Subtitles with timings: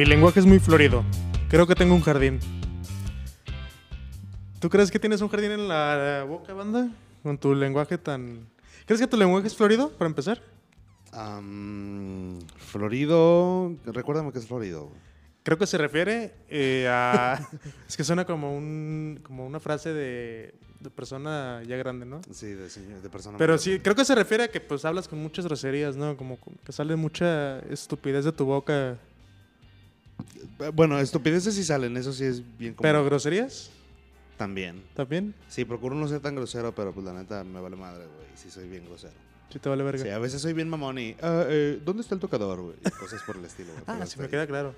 [0.00, 1.04] Mi lenguaje es muy florido.
[1.50, 2.40] Creo que tengo un jardín.
[4.58, 6.88] ¿Tú crees que tienes un jardín en la boca, banda?
[7.22, 8.48] Con tu lenguaje tan...
[8.86, 10.40] ¿Crees que tu lenguaje es florido, para empezar?
[11.12, 13.76] Am, florido.
[13.84, 14.90] Recuérdame que es florido.
[15.42, 17.38] Creo que se refiere eh, a...
[17.86, 22.22] es que suena como, un, como una frase de, de persona ya grande, ¿no?
[22.30, 23.36] Sí, de, de persona.
[23.36, 26.16] Pero sí, creo que se refiere a que pues hablas con muchas groserías, ¿no?
[26.16, 28.96] Como que sale mucha estupidez de tu boca.
[30.60, 32.82] Eh, Bueno, estupideces sí salen, eso sí es bien común.
[32.82, 33.70] Pero groserías
[34.36, 34.82] También.
[34.94, 35.34] también.
[35.48, 38.26] Sí, procuro no ser tan grosero, pero pues la neta me vale madre, güey.
[38.36, 39.12] Sí, soy bien grosero.
[39.52, 40.02] Sí te vale verga.
[40.02, 41.16] Sí, a veces soy bien mamón y.
[41.20, 42.76] "Ah, eh, ¿Dónde está el tocador, güey?
[42.86, 43.84] Y cosas por el estilo, güey.
[44.02, 44.74] Ah, sí me queda claro.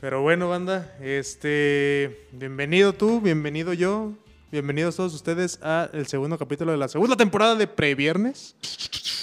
[0.00, 4.12] Pero bueno, banda, este, bienvenido tú, bienvenido yo,
[4.52, 8.54] bienvenidos todos ustedes a el segundo capítulo de la segunda temporada de Previernes.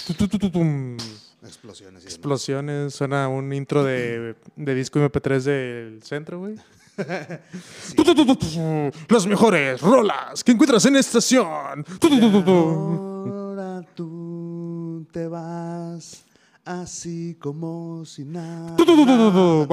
[0.07, 0.97] Tu, tu, tu, tu, tum.
[1.43, 2.13] Explosiones y demás.
[2.15, 6.55] Explosiones, suena un intro de, de disco MP3 del centro, güey.
[7.95, 8.91] Tu, tu, tu, tu, tu.
[9.09, 11.83] Las mejores rolas que encuentras en estación.
[11.99, 12.51] Tu, tu, tu, tu, tu.
[12.51, 16.23] Ahora tú te vas
[16.63, 18.75] así como si nada.
[18.75, 19.67] Tu, tu, tu,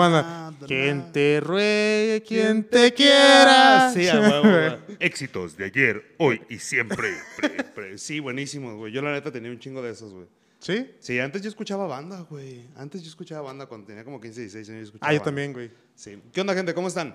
[0.66, 3.92] quien te ruegue, quien te quiera.
[3.92, 4.06] Sí.
[5.00, 7.14] Éxitos de ayer, hoy y siempre.
[7.36, 8.92] Pre- pre- Sí, buenísimos, güey.
[8.92, 10.27] Yo la neta tenía un chingo de esos, güey.
[10.61, 10.91] ¿Sí?
[10.98, 12.69] Sí, antes yo escuchaba banda, güey.
[12.77, 14.78] Antes yo escuchaba banda cuando tenía como 15, 16 años.
[14.81, 15.25] yo escuchaba Ah, yo banda.
[15.25, 15.70] también, güey.
[15.95, 16.20] Sí.
[16.33, 16.75] ¿Qué onda, gente?
[16.75, 17.15] ¿Cómo están?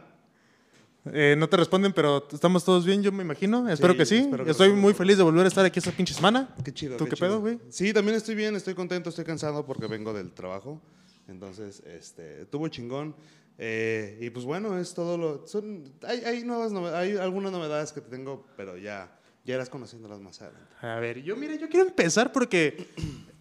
[1.11, 3.67] Eh, no te responden, pero estamos todos bien, yo me imagino.
[3.69, 4.17] Espero que sí.
[4.19, 4.75] espero que Estoy sí.
[4.75, 6.55] muy feliz de volver a estar aquí esta pinche semana.
[6.63, 6.95] Qué chido.
[6.95, 7.27] ¿Tú qué chido.
[7.27, 7.59] pedo, güey?
[7.69, 10.81] Sí, también estoy bien, estoy contento, estoy cansado porque vengo del trabajo.
[11.27, 13.15] Entonces, este, tuvo chingón.
[13.57, 15.45] Eh, y pues bueno, es todo lo.
[15.47, 19.13] Son, hay, hay nuevas hay algunas novedades que te tengo, pero ya,
[19.43, 20.73] ya irás conociéndolas más adelante.
[20.81, 22.87] A ver, yo mire, yo quiero empezar porque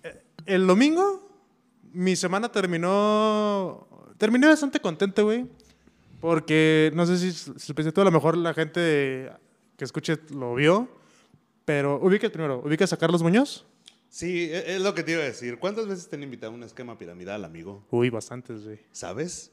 [0.03, 1.28] eh, el domingo
[1.92, 3.86] mi semana terminó.
[4.19, 5.47] Terminé bastante contento, güey.
[6.21, 9.31] Porque no sé si supiste tú, a lo mejor la gente
[9.76, 10.88] que escuche lo vio.
[11.65, 13.65] Pero ubica primero, ubicas a Carlos Muñoz.
[14.09, 15.59] Sí, e- es, lo que te iba a decir.
[15.59, 17.84] ¿Cuántas veces te han invitado a un esquema piramidal, amigo?
[17.91, 18.81] Uy, bastantes, güey.
[18.93, 19.53] ¿Sabes?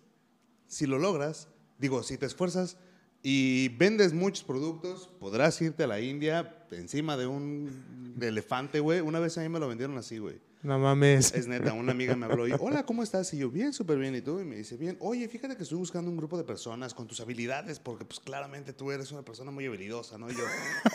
[0.68, 1.48] Si lo logras,
[1.78, 2.78] digo, si te esfuerzas
[3.22, 9.02] y vendes muchos productos, podrás irte a la India encima de un elefante, güey.
[9.02, 10.40] Una vez a mí me lo vendieron así, güey.
[10.62, 11.34] No mames.
[11.34, 13.34] Es neta, una amiga me habló y, hola, ¿cómo estás?
[13.34, 14.14] Y yo, bien, súper bien.
[14.14, 14.42] ¿Y tú?
[14.42, 17.22] Y me dice, bien, oye, fíjate que estoy buscando un grupo de personas con tus
[17.22, 20.30] habilidades, porque pues claramente tú eres una persona muy habilidosa, ¿no?
[20.30, 20.44] Y yo,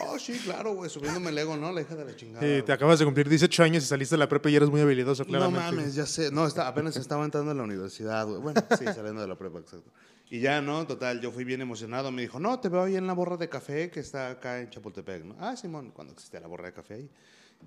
[0.06, 1.72] oh, sí, claro, güey, subiéndome el ego, ¿no?
[1.72, 2.40] La hija de la chingada.
[2.40, 2.62] Sí, güey".
[2.62, 5.22] te acabas de cumplir 18 años y saliste de la prepa y eres muy habilidoso,
[5.24, 5.60] No claramente.
[5.76, 6.30] mames, ya sé.
[6.30, 8.42] No, está, apenas estaba entrando a la universidad, güey.
[8.42, 9.90] Bueno, sí, saliendo de la prepa, exacto.
[10.34, 10.84] Y ya, ¿no?
[10.84, 12.10] Total, yo fui bien emocionado.
[12.10, 14.68] Me dijo, no, te veo ahí en la borra de café que está acá en
[14.68, 15.36] Chapultepec, ¿no?
[15.38, 17.10] Ah, Simón, cuando existía la borra de café ahí.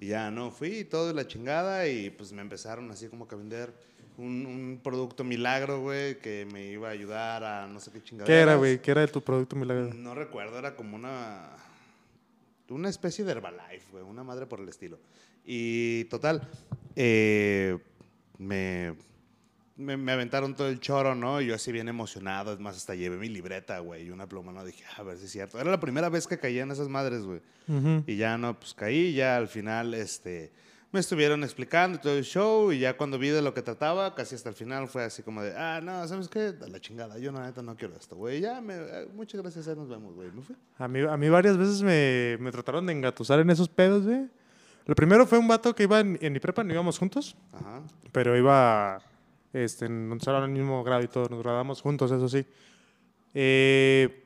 [0.02, 0.52] Y ya, ¿no?
[0.52, 3.74] Fui y todo de la chingada y pues me empezaron así como que a vender
[4.18, 8.28] un, un producto milagro, güey, que me iba a ayudar a no sé qué chingada.
[8.28, 8.82] ¿Qué era, güey?
[8.82, 9.94] ¿Qué era de tu producto milagro?
[9.94, 11.56] No recuerdo, era como una.
[12.68, 15.00] Una especie de Herbalife, güey, una madre por el estilo.
[15.46, 16.46] Y total,
[16.98, 17.78] eh,
[18.38, 18.94] me,
[19.78, 21.40] me, me aventaron todo el choro, ¿no?
[21.42, 24.52] Y yo así bien emocionado, es más, hasta llevé mi libreta, güey, y una pluma,
[24.52, 24.66] ¿no?
[24.66, 25.60] Dije, "Ah, a ver si es cierto.
[25.60, 27.42] Era la primera vez que caía en esas madres, güey.
[28.08, 30.52] Y ya no, pues caí, ya al final, este,
[30.92, 34.36] me estuvieron explicando todo el show, y ya cuando vi de lo que trataba, casi
[34.36, 36.54] hasta el final fue así como de, ah, no, ¿sabes qué?
[36.62, 39.68] A la chingada, yo la neta no quiero esto, güey, ya, me, eh, muchas gracias,
[39.68, 40.56] ahí nos vemos, güey, me fui.
[40.78, 44.28] A mí, a mí varias veces me, me trataron de engatusar en esos pedos, güey.
[44.86, 47.84] Lo primero fue un vato que iba en, en mi prepa, no íbamos juntos, Ajá.
[48.14, 49.02] pero iba
[49.54, 52.46] este, salón en el mismo grado y todo, nos graduamos juntos, eso sí.
[53.34, 54.24] Eh,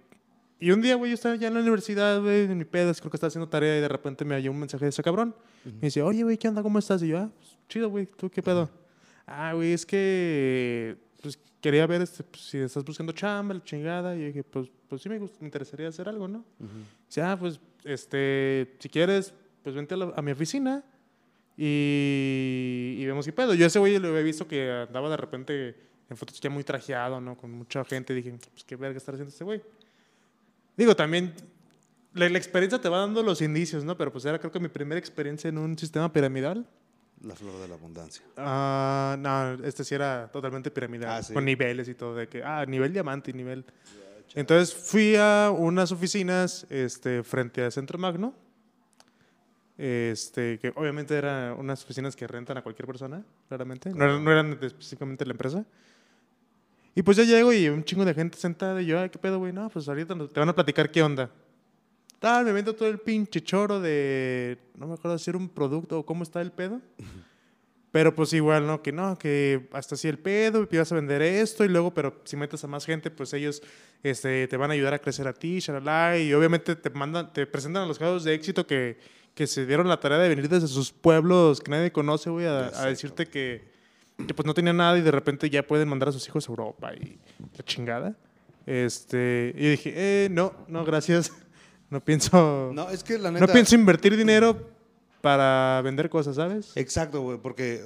[0.60, 3.10] y un día, güey, yo estaba ya en la universidad, güey, en mi pedo, creo
[3.10, 5.36] que estaba haciendo tarea y de repente me halló un mensaje de ese cabrón.
[5.66, 6.62] Me dice, oye, güey, ¿qué onda?
[6.62, 7.02] ¿Cómo estás?
[7.02, 8.70] Y yo, ah, pues, chido, güey, ¿tú qué pedo?
[9.26, 14.16] Ah, güey, es que pues, quería ver este, pues, si estás buscando chamba, la chingada.
[14.16, 16.44] Y yo dije, pues, pues sí me, me interesaría hacer algo, ¿no?
[17.08, 19.34] Dice, ah, pues, este, si quieres,
[19.64, 20.84] pues vente a, la- a mi oficina
[21.58, 22.51] y,
[23.26, 23.54] qué pedo.
[23.54, 25.76] Yo a ese güey lo había visto que andaba de repente
[26.10, 27.38] en fotos ya muy trajeado, ¿no?
[27.38, 28.14] Con mucha gente.
[28.14, 29.62] Dije, pues qué verga está haciendo este güey.
[30.78, 31.34] Digo, también
[32.14, 33.98] la, la experiencia te va dando los indicios, ¿no?
[33.98, 36.66] Pero pues era creo que mi primera experiencia en un sistema piramidal.
[37.24, 38.24] La flor de la abundancia.
[38.36, 41.34] Ah, no, este sí era totalmente piramidal, Ah, sí.
[41.34, 43.64] con niveles y todo, de que, ah, nivel diamante y nivel...
[44.34, 48.34] Entonces fui a unas oficinas este, frente al Centro Magno,
[49.78, 54.32] este, que obviamente eran unas oficinas que rentan a cualquier persona, claramente, no eran, no
[54.32, 55.66] eran específicamente la empresa.
[56.94, 59.40] Y pues ya llego y un chingo de gente sentada y yo, ay, ¿qué pedo,
[59.40, 59.54] güey?
[59.54, 61.30] No, pues ahorita te van a platicar qué onda.
[62.20, 66.00] Tal, me vendo todo el pinche choro de, no me acuerdo si era un producto
[66.00, 66.82] o cómo está el pedo.
[67.92, 68.82] Pero pues igual, ¿no?
[68.82, 72.22] Que no, que hasta así el pedo, y vas a vender esto, y luego, pero
[72.24, 73.62] si metes a más gente, pues ellos
[74.02, 77.46] este, te van a ayudar a crecer a ti, shalala, y obviamente te mandan, te
[77.46, 78.98] presentan a los casos de éxito que,
[79.34, 82.68] que se dieron la tarea de venir desde sus pueblos que nadie conoce, güey, a,
[82.68, 83.70] a decirte que,
[84.28, 86.52] que pues no tenían nada y de repente ya pueden mandar a sus hijos a
[86.52, 87.18] Europa y
[87.58, 88.16] la chingada.
[88.66, 91.32] Este, y dije, eh, no, no, gracias.
[91.92, 93.52] No pienso, no, No, es que la neta...
[93.52, 94.70] pienso invertir dinero
[95.20, 96.72] para vender cosas, ¿sabes?
[96.76, 97.84] Exacto, güey, porque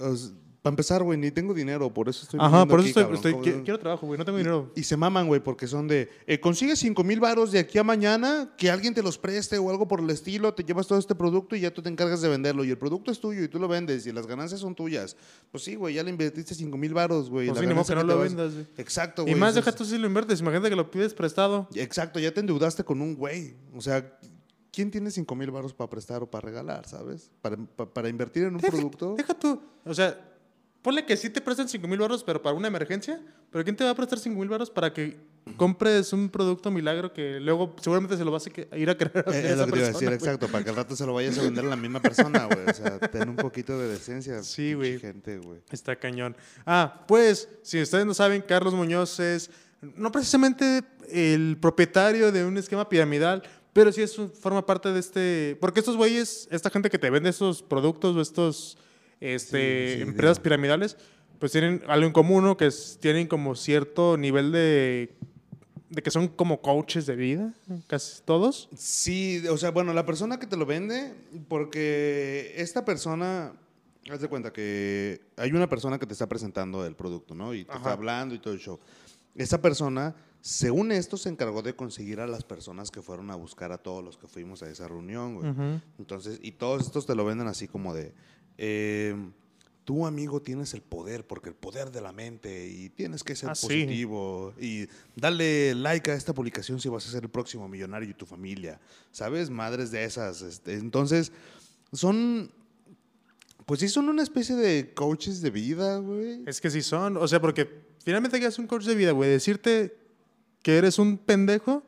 [0.66, 3.64] para empezar, güey, ni tengo dinero, por eso estoy Ajá, por eso aquí, estoy, quiero,
[3.64, 4.72] quiero trabajo, güey, no tengo dinero.
[4.76, 7.84] Y se maman, güey, porque son de, eh, consigues 5 mil varos de aquí a
[7.84, 11.14] mañana, que alguien te los preste o algo por el estilo, te llevas todo este
[11.14, 12.64] producto y ya tú te encargas de venderlo.
[12.66, 15.16] Y el producto es tuyo y tú lo vendes y las ganancias son tuyas.
[15.52, 17.48] Pues sí, güey, ya le invertiste 5 mil varos, güey.
[17.50, 18.66] Pues sí, ganancia que no lo vas- vendas, güey.
[18.78, 19.36] Exacto, Y güey.
[19.36, 21.68] más eso deja tú si lo inviertes, imagínate que lo pides prestado.
[21.76, 23.54] Exacto, ya te endeudaste con un güey.
[23.76, 24.18] O sea,
[24.72, 27.30] ¿quién tiene 5 mil varos para prestar o para regalar, sabes?
[27.44, 29.14] Para, pa- para invertir en un Deja- producto.
[29.16, 30.32] Deja tú, o sea,
[30.86, 33.20] ponle que sí te prestan 5 mil baros, pero para una emergencia.
[33.50, 35.18] Pero ¿quién te va a prestar 5 mil baros para que
[35.58, 39.50] compres un producto milagro que luego seguramente se lo vas a ir a Eh, esa
[39.50, 41.16] es lo que te iba a persona, decir, exacto, para que al rato se lo
[41.16, 42.70] vayas a vender a la misma persona, güey.
[42.70, 44.36] O sea, ten un poquito de decencia.
[44.44, 45.00] Sí, güey.
[45.00, 45.60] Gente, güey.
[45.72, 46.36] Está cañón.
[46.68, 49.50] Ah, pues, si ustedes no saben, Carlos Muñoz es
[49.82, 53.42] no precisamente el propietario de un esquema piramidal,
[53.74, 55.58] pero sí es forma parte de este.
[55.60, 58.78] Porque estos güeyes, esta gente que te vende estos productos o estos
[59.20, 60.44] este, Sí, sí, empresas digo.
[60.44, 60.98] piramidales,
[61.40, 62.58] pues tienen algo en común, ¿no?
[62.58, 65.16] Que es- tienen como cierto nivel de.
[65.90, 67.54] de que son como coaches de vida,
[67.88, 68.68] casi todos.
[68.76, 71.14] Sí, o sea, bueno, la persona que te lo vende,
[71.48, 73.54] porque esta persona,
[74.10, 77.54] haz de cuenta que hay una persona que te está presentando el producto, ¿no?
[77.54, 77.78] Y te Ajá.
[77.80, 78.80] está hablando y todo el show.
[79.36, 83.72] Esa persona, según esto, se encargó de conseguir a las personas que fueron a buscar
[83.72, 85.82] a todos los que fuimos a esa reunión, güey.
[86.00, 88.14] Entonces, y todos estos te lo venden así como de,
[88.58, 89.16] eh,
[89.84, 93.50] tú amigo tienes el poder, porque el poder de la mente, y tienes que ser
[93.52, 93.68] Ah, sí.
[93.68, 98.14] positivo, y dale like a esta publicación si vas a ser el próximo millonario y
[98.14, 98.80] tu familia,
[99.12, 99.50] ¿sabes?
[99.50, 100.42] Madres de esas.
[100.42, 101.32] este, entonces,
[101.94, 102.50] son,
[103.66, 106.42] pues sí, son una especie de coaches de vida, güey.
[106.48, 107.70] Es que sí son, o sea, porque
[108.04, 109.96] finalmente que es un coach de vida, güey, decirte
[110.64, 111.84] que eres un pendejo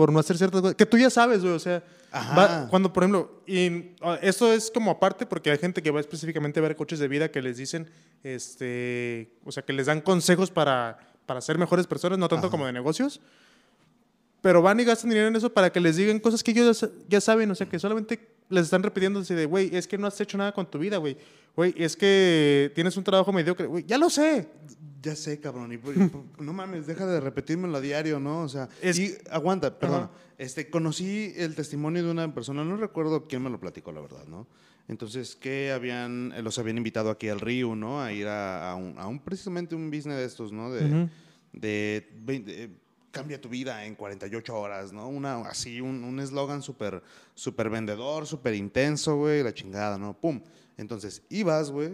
[0.00, 2.34] por no hacer ciertas cosas, que tú ya sabes, güey, o sea, Ajá.
[2.34, 6.00] va- cuando, por ejemplo, y ah, esto es como aparte porque hay gente que va
[6.00, 7.86] específicamente a ver coaches de vida que les dicen,
[8.24, 12.50] este, o sea, que les dan consejos para, para ser mejores personas, no tanto Ajá.
[12.50, 13.20] como de negocios,
[14.40, 17.20] pero van y gastan dinero en eso para que les digan cosas que ellos ya
[17.20, 20.18] saben, o sea, que solamente les están repitiendo así de, güey, es que no has
[20.18, 21.18] hecho nada con tu vida, güey.
[21.54, 24.48] Güey, es que tienes un trabajo mediocre, güey, ya lo sé.
[25.02, 25.72] Ya sé, cabrón.
[25.72, 28.42] Y, y por- no mames, deja de repetírmelo a diario, ¿no?
[28.42, 30.02] O sea, Es- y aguanta, perdón.
[30.04, 30.10] Ajá.
[30.38, 34.24] Este, conocí el testimonio de una persona, no recuerdo quién me lo platicó, la verdad,
[34.26, 34.46] ¿no?
[34.88, 38.02] Entonces, que habían, eh, los habían invitado aquí al Río, ¿no?
[38.02, 40.70] A ir a, a un, a un- precisamente un business de estos, ¿no?
[40.72, 41.08] De,
[41.62, 42.70] eh,
[43.10, 45.08] cambia tu vida en 48 horas, ¿no?
[45.08, 47.02] Una, así, un un eslogan súper
[47.34, 50.14] súper vendedor, súper intenso, güey, la chingada, ¿no?
[50.14, 50.40] Pum.
[50.76, 51.90] Entonces, ibas, güey,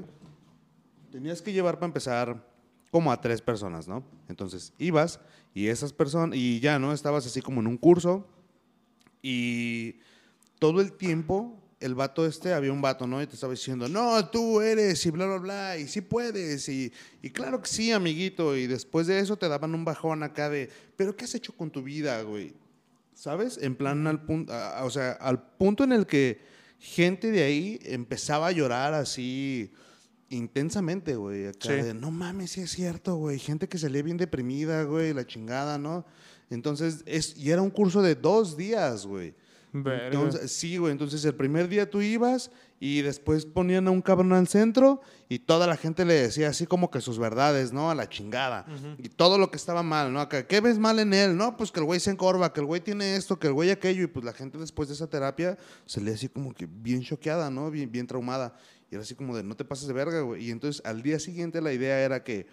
[1.10, 2.55] tenías que llevar para empezar
[2.90, 4.04] como a tres personas, ¿no?
[4.28, 5.20] Entonces, ibas
[5.54, 6.92] y esas personas, y ya, ¿no?
[6.92, 8.26] Estabas así como en un curso
[9.22, 9.96] y
[10.58, 13.20] todo el tiempo el vato este, había un vato, ¿no?
[13.20, 16.92] Y te estaba diciendo, no, tú eres y bla, bla, bla, y sí puedes, y,
[17.22, 18.56] y claro que sí, amiguito.
[18.56, 21.70] Y después de eso te daban un bajón acá de, pero ¿qué has hecho con
[21.70, 22.54] tu vida, güey?
[23.14, 23.58] ¿Sabes?
[23.60, 26.40] En plan, al punto, o sea, al punto en el que
[26.78, 29.70] gente de ahí empezaba a llorar así
[30.30, 31.46] intensamente, güey.
[31.46, 31.72] Acá Sí.
[31.82, 33.38] de, no mames, sí es cierto, güey.
[33.38, 36.04] Gente que salía bien deprimida, güey, la chingada, ¿no?
[36.50, 39.34] Entonces, es, y era un curso de dos días, güey.
[39.72, 40.92] Entonces, sí, güey.
[40.92, 45.40] Entonces, el primer día tú ibas y después ponían a un cabrón al centro y
[45.40, 47.90] toda la gente le decía así como que sus verdades, ¿no?
[47.90, 48.64] A la chingada.
[48.98, 50.20] Y todo lo que estaba mal, ¿no?
[50.20, 51.36] Acá, ¿qué ves mal en él?
[51.36, 53.70] No, pues que el güey se encorva, que el güey tiene esto, que el güey
[53.70, 54.04] aquello.
[54.04, 57.50] Y pues la gente después de esa terapia se le así como que bien choqueada,
[57.50, 57.70] ¿no?
[57.70, 58.56] Bien, bien traumada.
[58.90, 60.44] Y era así como de, no te pases de verga, güey.
[60.44, 62.46] Y entonces al día siguiente la idea era que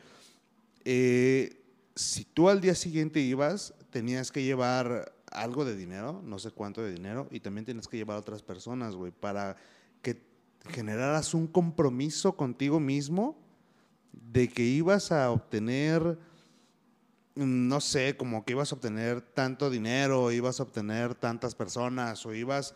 [0.85, 1.63] eh,
[1.95, 6.81] si tú al día siguiente ibas, tenías que llevar algo de dinero, no sé cuánto
[6.81, 9.57] de dinero, y también tienes que llevar a otras personas, güey, para
[10.01, 10.21] que
[10.69, 13.37] generaras un compromiso contigo mismo
[14.11, 16.17] de que ibas a obtener,
[17.35, 22.33] no sé, como que ibas a obtener tanto dinero, ibas a obtener tantas personas, o
[22.33, 22.75] ibas,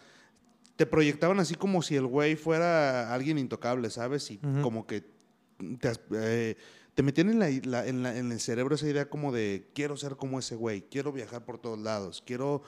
[0.78, 4.32] te proyectaban así como si el güey fuera alguien intocable, ¿sabes?
[4.32, 5.02] Y como que
[5.82, 6.56] te, eh,
[6.94, 9.98] te metían en, la, la- en, la- en el cerebro esa idea como de quiero
[9.98, 12.62] ser como ese güey, quiero viajar por todos lados, quiero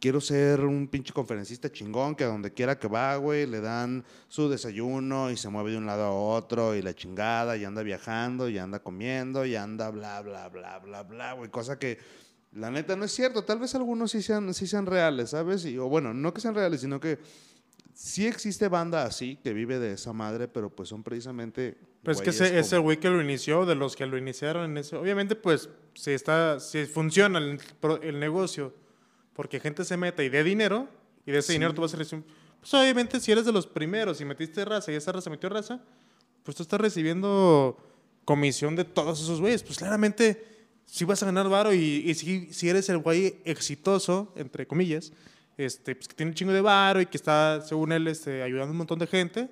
[0.00, 4.02] quiero ser un pinche conferencista chingón que a donde quiera que va, güey, le dan
[4.28, 7.82] su desayuno y se mueve de un lado a otro y la chingada y anda
[7.82, 11.50] viajando y anda comiendo y anda bla, bla, bla, bla, bla, güey.
[11.50, 11.98] Cosa que
[12.52, 13.44] la neta no es cierto.
[13.44, 15.66] Tal vez algunos sí sean, sí sean reales, ¿sabes?
[15.66, 17.18] Y, o bueno, no que sean reales, sino que
[18.00, 21.76] sí existe banda así que vive de esa madre, pero pues son precisamente...
[22.02, 24.78] Pues que güeyes ese, ese güey que lo inició, de los que lo iniciaron en
[24.78, 28.72] eso, obviamente pues si está, si funciona el negocio,
[29.34, 30.88] porque gente se meta y dé dinero,
[31.26, 32.24] y de ese dinero tú vas a recibir,
[32.58, 35.82] pues obviamente si eres de los primeros y metiste raza y esa raza metió raza,
[36.42, 37.76] pues tú estás recibiendo
[38.24, 40.42] comisión de todos esos güeyes, pues claramente
[40.86, 45.12] si vas a ganar varo y, y si, si eres el güey exitoso, entre comillas,
[45.64, 48.68] este, pues que tiene un chingo de varo y que está, según él, este, ayudando
[48.68, 49.48] a un montón de gente,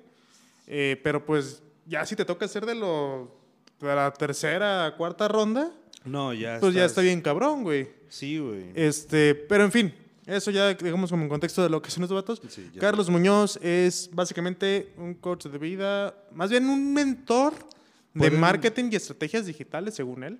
[0.67, 3.35] eh, pero pues ya si te toca ser de, lo,
[3.79, 5.71] de la tercera, cuarta ronda,
[6.05, 7.89] No, ya pues ya estás- está bien cabrón, güey.
[8.09, 8.71] Sí, güey.
[8.75, 9.93] Este, pero en fin,
[10.25, 12.41] eso ya digamos como en contexto de lo que son estos vatos.
[12.49, 17.53] Sí, ya Carlos Muñoz es básicamente un coach de vida, más bien un mentor
[18.13, 20.39] de marketing y estrategias digitales, según él.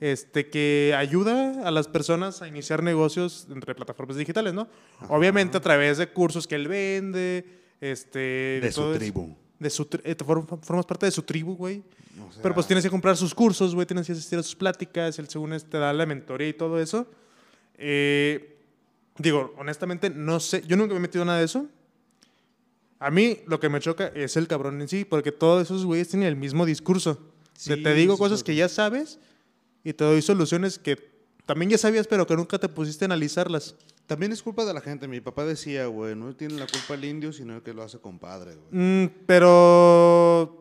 [0.00, 4.66] Este, que ayuda a las personas a iniciar negocios entre plataformas digitales, ¿no?
[5.08, 7.44] Obviamente a través de cursos que él vende,
[7.82, 8.60] este...
[8.62, 9.36] De su tribu.
[9.58, 10.16] De su tri- eh,
[10.62, 11.82] formas parte de su tribu, güey.
[12.26, 14.56] O sea, Pero pues tienes que comprar sus cursos, güey, tienes que asistir a sus
[14.56, 17.06] pláticas, él según te da la mentoría y todo eso.
[17.76, 18.56] Eh,
[19.18, 21.66] digo, honestamente, no sé, yo nunca me he metido en nada de eso.
[22.98, 26.08] A mí lo que me choca es el cabrón en sí, porque todos esos güeyes
[26.08, 27.18] tienen el mismo discurso.
[27.52, 29.18] Sí, te digo cosas que ya sabes
[29.84, 30.96] y te doy soluciones que
[31.46, 33.74] también ya sabías, pero que nunca te pusiste a analizarlas.
[34.06, 35.08] También es culpa de la gente.
[35.08, 37.98] Mi papá decía, güey, no tiene la culpa el indio, sino el que lo hace
[37.98, 38.68] compadre, güey.
[38.72, 40.59] Mm, pero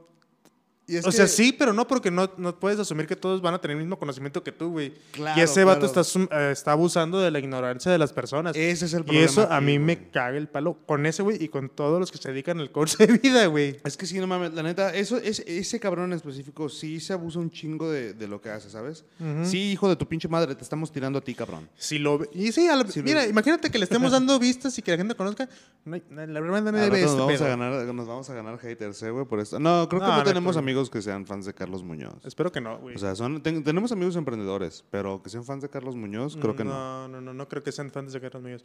[0.89, 3.61] Y o sea, sí, pero no porque no, no puedes asumir que todos van a
[3.61, 4.93] tener el mismo conocimiento que tú, güey.
[5.11, 6.01] Claro, y ese vato claro.
[6.01, 8.55] está, eh, está abusando de la ignorancia de las personas.
[8.55, 9.25] Ese es el y problema.
[9.25, 12.17] eso a mí me caga el palo con ese, güey, y con todos los que
[12.17, 13.79] se dedican al coach de vida, güey.
[13.85, 17.13] Es que sí, no mames, la neta, eso, es, ese cabrón en específico sí se
[17.13, 19.05] abusa un chingo de, de lo que hace, ¿sabes?
[19.43, 21.69] Sí, hijo de tu pinche madre, te estamos tirando a ti, cabrón.
[21.77, 24.39] Si lo ve- y sí, a la- Si lo- mira, imagínate que le estemos dando
[24.39, 25.47] vistas y que la gente conozca.
[25.85, 27.45] No, la verdad no debe nos, este vamos pedo.
[27.45, 29.59] a ganar, nos vamos a ganar haters, eh, güey, por esto.
[29.59, 30.59] No, creo que No, tenemos creo.
[30.79, 32.25] Amigos que sean fans de Carlos Muñoz.
[32.25, 32.95] Espero que no, güey.
[32.95, 36.55] O sea, son, ten- tenemos amigos emprendedores, pero que sean fans de Carlos Muñoz, creo
[36.55, 36.71] que no.
[36.71, 38.63] No, no, no, no creo que sean fans de Carlos Muñoz.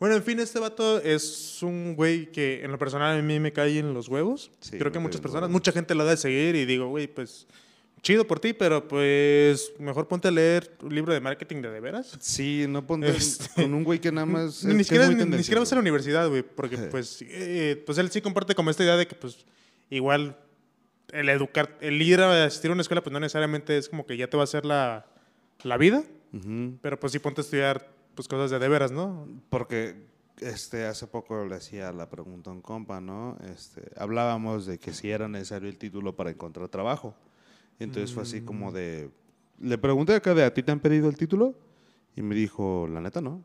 [0.00, 3.52] Bueno, en fin, este vato es un güey que en lo personal a mí me
[3.52, 4.50] cae en los huevos.
[4.60, 5.52] Sí, creo que muchas personas, huevos.
[5.52, 7.46] mucha gente lo da de seguir y digo, güey, pues
[8.02, 11.78] chido por ti, pero pues mejor ponte a leer un libro de marketing de de
[11.78, 12.16] veras.
[12.20, 14.64] Sí, no ponte Este- con un güey que nada más.
[14.64, 18.10] ni, siquiera, ni- ni siquiera vas a la universidad, güey, porque pues, eh, pues él
[18.10, 19.46] sí comparte como esta idea de que pues
[19.88, 20.36] igual
[21.10, 24.16] el educar, el ir a asistir a una escuela pues no necesariamente es como que
[24.16, 25.06] ya te va a hacer la,
[25.62, 26.02] la vida,
[26.80, 29.28] pero pues sí ponte a estudiar pues cosas de de veras, ¿no?
[29.50, 30.06] Porque
[30.40, 33.36] este, hace poco le hacía la pregunta a un compa, ¿no?
[33.54, 37.14] Este, hablábamos de que si era necesario el título para encontrar trabajo.
[37.78, 38.74] Entonces fue así como Mm.
[38.74, 39.10] de...
[39.60, 41.54] Le pregunté acá de, ¿a ti te han pedido el título?
[42.16, 43.44] Y me dijo, la neta, no.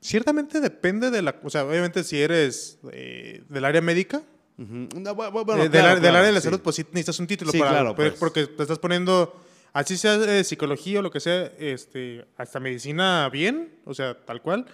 [0.00, 1.36] Ciertamente depende de la...
[1.42, 4.22] O sea, obviamente si eres eh, del área médica,
[4.56, 6.44] No, bueno, del, claro, claro, área de la sí.
[6.44, 7.52] salud, pues sí necesitas un título.
[7.52, 8.14] Sí, para, claro, pues.
[8.14, 9.40] Porque te estás poniendo,
[9.72, 14.42] así sea eh, psicología o lo que sea, este, hasta medicina bien, o sea, tal
[14.42, 14.66] cual.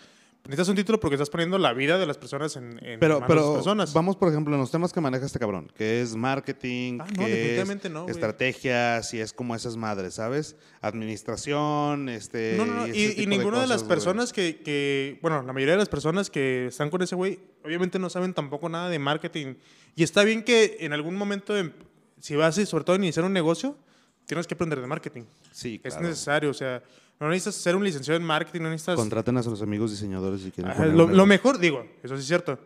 [0.49, 3.29] Necesitas un título porque estás poniendo la vida de las personas en, en Pero, manos
[3.29, 3.93] de las pero personas.
[3.93, 7.27] vamos, por ejemplo, en los temas que maneja este cabrón, que es marketing, Ah, no,
[7.27, 10.57] que es no, estrategias y es como esas madres, ¿sabes?
[10.81, 12.55] Administración, este...
[12.57, 13.89] No, no, Y, tipo y de ninguna de, las cosas, güey.
[13.97, 17.99] personas que, que, bueno, la mayoría de las personas que están con ese güey, obviamente
[17.99, 19.55] no saben tampoco nada de marketing.
[19.97, 21.73] Y está bien que en algún momento, em-
[22.21, 23.77] si vas y sobre todo a iniciar un negocio,
[24.27, 25.23] tienes que aprender de marketing.
[25.53, 26.09] Sí, Es claro.
[26.09, 26.83] necesario, o sea,
[27.21, 28.97] no necesitas ser un licenciado en marketing, no necesitas...
[28.97, 32.27] Contraten a sus amigos diseñadores si quieren Ajá, lo, lo mejor, digo, eso sí es
[32.29, 32.59] cierto.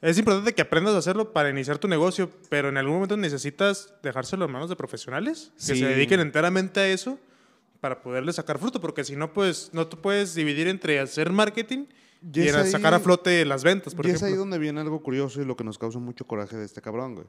[0.00, 3.94] Es importante que aprendas a hacerlo para iniciar tu negocio, pero en algún momento necesitas
[4.02, 5.78] dejárselo en manos de profesionales que Sí.
[5.78, 7.18] se dediquen enteramente a eso
[7.80, 11.86] para poderle sacar fruto, porque si no, pues no te puedes dividir entre hacer marketing
[12.34, 14.40] Y y, ahí- sacar a flote las ventas, por y es ahí ejemplo.
[14.40, 17.26] donde viene algo curioso y lo que nos causa mucho coraje de este cabrón, güey.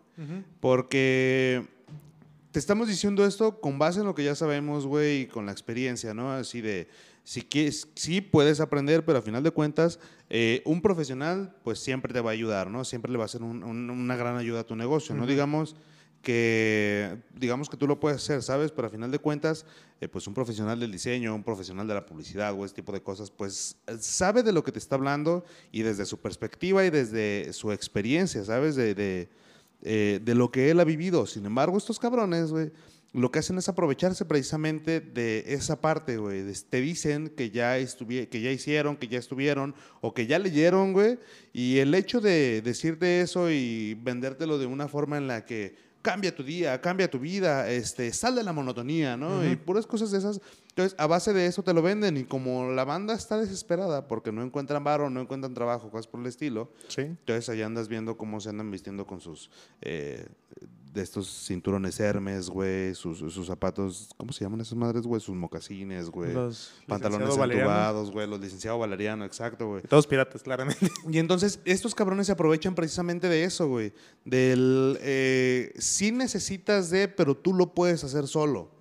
[0.62, 1.66] Porque
[2.56, 5.52] te estamos diciendo esto con base en lo que ya sabemos, güey, y con la
[5.52, 6.32] experiencia, ¿no?
[6.32, 6.88] Así de,
[7.26, 12.14] si quieres, sí puedes aprender, pero a final de cuentas, eh, un profesional, pues siempre
[12.14, 12.86] te va a ayudar, ¿no?
[12.86, 15.28] Siempre le va a ser un- un- una gran ayuda a tu negocio, ¿no?
[15.28, 15.76] Digamos
[16.22, 18.72] que digamos que tú lo puedes hacer, ¿sabes?
[18.72, 19.66] Pero a final de cuentas,
[20.00, 23.02] eh, pues un profesional del diseño, un profesional de la publicidad o este tipo de
[23.04, 25.44] cosas, pues sabe de lo que te está hablando
[25.74, 28.78] y desde su perspectiva y desde su experiencia, ¿sabes?
[28.78, 29.28] De, de,
[29.88, 31.28] eh, de lo que él ha vivido.
[31.28, 32.72] Sin embargo, estos cabrones, güey,
[33.14, 36.44] lo que hacen es aprovecharse precisamente de esa parte, güey.
[36.70, 41.20] Te dicen que ya, que ya hicieron, que ya estuvieron o que ya leyeron, güey.
[41.54, 45.76] Y el hecho de decirte eso y vendértelo de una forma en la que
[46.06, 49.44] cambia tu día, cambia tu vida, este, sal de la monotonía, ¿no?
[49.44, 50.40] Y puras cosas de esas.
[50.70, 54.32] Entonces, a base de eso te lo venden y como la banda está desesperada porque
[54.32, 57.02] no encuentran varo, no encuentran trabajo, cosas por el estilo, Sí.
[57.02, 59.50] entonces allá andas viendo cómo se andan vistiendo con sus
[59.82, 60.28] eh,
[60.96, 65.20] de estos cinturones Hermes, güey, sus, sus zapatos, ¿cómo se llaman esas madres, güey?
[65.22, 66.34] Sus mocasines, güey.
[66.34, 69.84] Los Pantalones entubados, güey, los licenciado Valeriano, exacto, güey.
[69.84, 70.90] Todos piratas, claramente.
[71.12, 73.94] Y entonces estos cabrones se aprovechan precisamente de eso, güey.
[74.24, 78.72] Del eh, sí necesitas de, pero tú lo puedes hacer solo.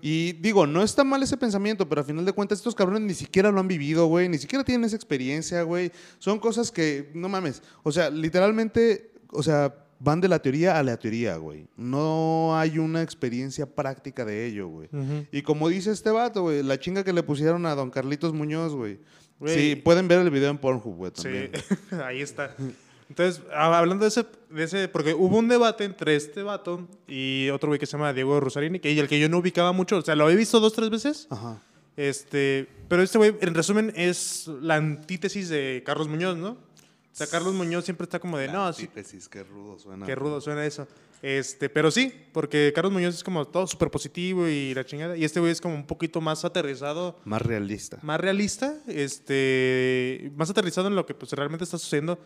[0.00, 3.14] Y digo, no está mal ese pensamiento, pero a final de cuentas estos cabrones ni
[3.14, 5.90] siquiera lo han vivido, güey, ni siquiera tienen esa experiencia, güey.
[6.20, 10.82] Son cosas que, no mames, o sea, literalmente, o sea, van de la teoría a
[10.82, 11.66] la teoría, güey.
[11.76, 14.88] No hay una experiencia práctica de ello, güey.
[15.32, 18.74] Y como dice este vato, güey, la chinga que le pusieron a don Carlitos Muñoz,
[18.74, 18.98] güey.
[19.46, 21.28] Sí, pueden ver el video en Pornhub, güey, Sí,
[22.04, 22.54] ahí está.
[23.08, 27.48] Entonces, hab- hablando de ese, de ese, porque hubo un debate entre este vato y
[27.50, 29.98] otro güey que se llama Diego Rosarini, que y el que yo no ubicaba mucho,
[29.98, 31.62] o sea, lo había visto dos, tres veces, Ajá.
[31.96, 36.56] este, pero este güey, en resumen, es la antítesis de Carlos Muñoz, ¿no?
[37.16, 38.90] O sea, Carlos Muñoz siempre está como de, no, sí,
[39.30, 40.04] qué rudo suena.
[40.04, 40.86] qué rudo suena eso.
[41.22, 45.24] Este, pero sí, porque Carlos Muñoz es como todo súper positivo y la chingada, y
[45.24, 47.98] este güey es como un poquito más aterrizado Más realista.
[48.02, 52.18] más realista, este, más aterrizado en lo que pues, realmente está sucediendo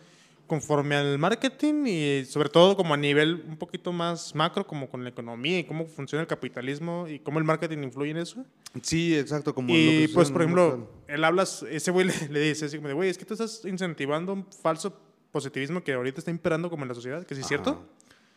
[0.51, 5.01] conforme al marketing y sobre todo como a nivel un poquito más macro, como con
[5.01, 8.43] la economía y cómo funciona el capitalismo y cómo el marketing influye en eso.
[8.81, 9.55] Sí, exacto.
[9.55, 10.87] Como y pues, por ejemplo, local.
[11.07, 13.63] él hablas, ese güey le, le dice así como de, güey, es que tú estás
[13.63, 14.93] incentivando un falso
[15.31, 17.87] positivismo que ahorita está imperando como en la sociedad, que sí es cierto,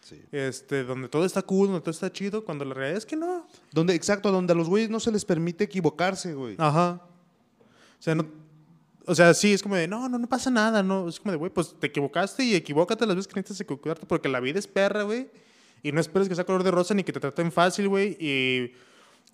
[0.00, 0.22] Sí.
[0.30, 3.44] este, donde todo está cool, donde todo está chido, cuando la realidad es que no.
[3.72, 6.54] Donde, exacto, donde a los güeyes no se les permite equivocarse, güey.
[6.58, 7.00] Ajá.
[7.98, 8.24] O sea, no,
[9.06, 11.08] o sea, sí, es como de, no, no, no pasa nada, no.
[11.08, 14.28] Es como de, güey, pues te equivocaste y equivócate las veces que necesitas equivocarte porque
[14.28, 15.28] la vida es perra, güey.
[15.82, 18.16] Y no esperes que sea color de rosa ni que te traten fácil, güey.
[18.18, 18.72] Y,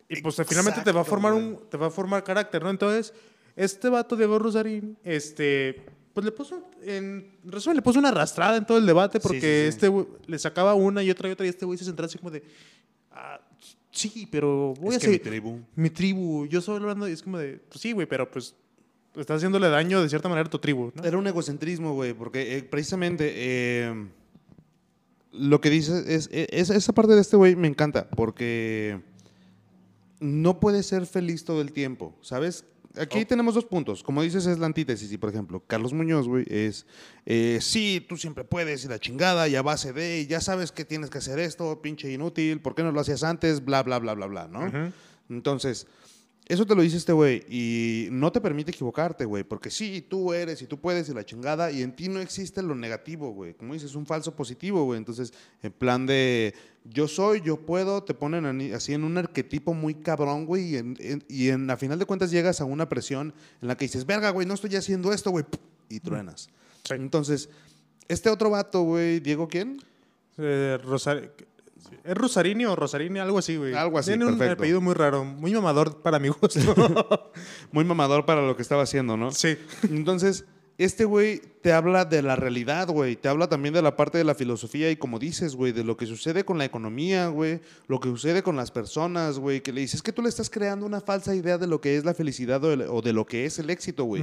[0.09, 1.45] y pues finalmente te va a Exacto, formar güey.
[1.45, 2.71] un, te va a formar carácter, ¿no?
[2.71, 3.15] Entonces,
[3.55, 8.67] este vato Diego Rosarín, este, pues le puso, en resumen, le puso una arrastrada en
[8.67, 9.69] todo el debate Sí, porque sí, sí.
[9.69, 12.19] este güey le sacaba una y otra y otra y este güey se centraba así
[12.19, 12.43] como de,
[13.13, 13.41] ah,
[13.93, 15.61] sí, pero voy es a que mi seguir tribu.
[15.77, 18.57] mi tribu, yo solo hablando y es como de, pues sí, güey, pero pues
[19.23, 21.05] estás haciéndole daño de cierta manera a tu tribu, ¿no?
[21.05, 24.07] Era un egocentrismo, güey, porque eh, precisamente eh,
[25.33, 29.01] lo que dices es, es- esa parte de este güey me encanta, porque
[30.21, 32.65] no puede ser feliz todo el tiempo, ¿sabes?
[32.99, 33.27] Aquí Oh.
[33.27, 34.03] tenemos dos puntos.
[34.03, 35.13] Como dices, es la antítesis.
[35.13, 36.87] Y, por ejemplo, Carlos Muñoz, güey, es,
[37.25, 40.85] eh, sí, tú siempre puedes y la chingada y a base de, ya sabes que
[40.85, 43.65] tienes que hacer esto, pinche inútil, ¿por qué no lo hacías antes?
[43.65, 44.93] Bla, bla, bla, bla, bla, ¿no?
[45.29, 45.87] Entonces,
[46.53, 50.33] eso te lo dice este güey y no te permite equivocarte, güey, porque sí, tú
[50.33, 53.55] eres y tú puedes y la chingada y en ti no existe lo negativo, güey.
[53.55, 54.99] Como dices, un falso positivo, güey.
[54.99, 55.33] Entonces,
[55.63, 56.53] en plan de
[56.85, 60.97] yo soy, yo puedo, te ponen así en un arquetipo muy cabrón, güey, y, en,
[60.99, 63.33] en- y en, a final de cuentas llegas a una presión
[63.63, 65.45] en la que dices, verga, güey, no estoy haciendo esto, güey,
[65.89, 66.49] y truenas.
[66.85, 66.95] Sí.
[66.95, 67.49] Entonces,
[68.09, 69.81] este otro vato, güey, Diego, ¿quién?
[70.39, 70.79] Eh,
[72.05, 73.19] ¿Es Rosarini o Rosarini?
[73.19, 73.75] Algo así, güey.
[73.75, 74.61] Algo así, Tiene un perfecto.
[74.63, 76.61] apellido muy raro, muy mamador para mi gusto.
[77.73, 79.31] Muy mamador para lo que estaba haciendo, ¿no?
[79.31, 79.57] sí.
[79.89, 80.45] Entonces,
[80.79, 83.15] este güey te habla de la realidad, güey.
[83.15, 85.97] Te habla también de la parte de la filosofía y como dices, güey, de lo
[85.97, 87.61] que sucede con la economía, güey.
[87.87, 89.61] Lo que sucede con las personas, güey.
[89.61, 92.05] Que le dices que tú le estás creando una falsa idea de lo que es
[92.07, 94.23] la felicidad o, el- o de lo que es el éxito, güey.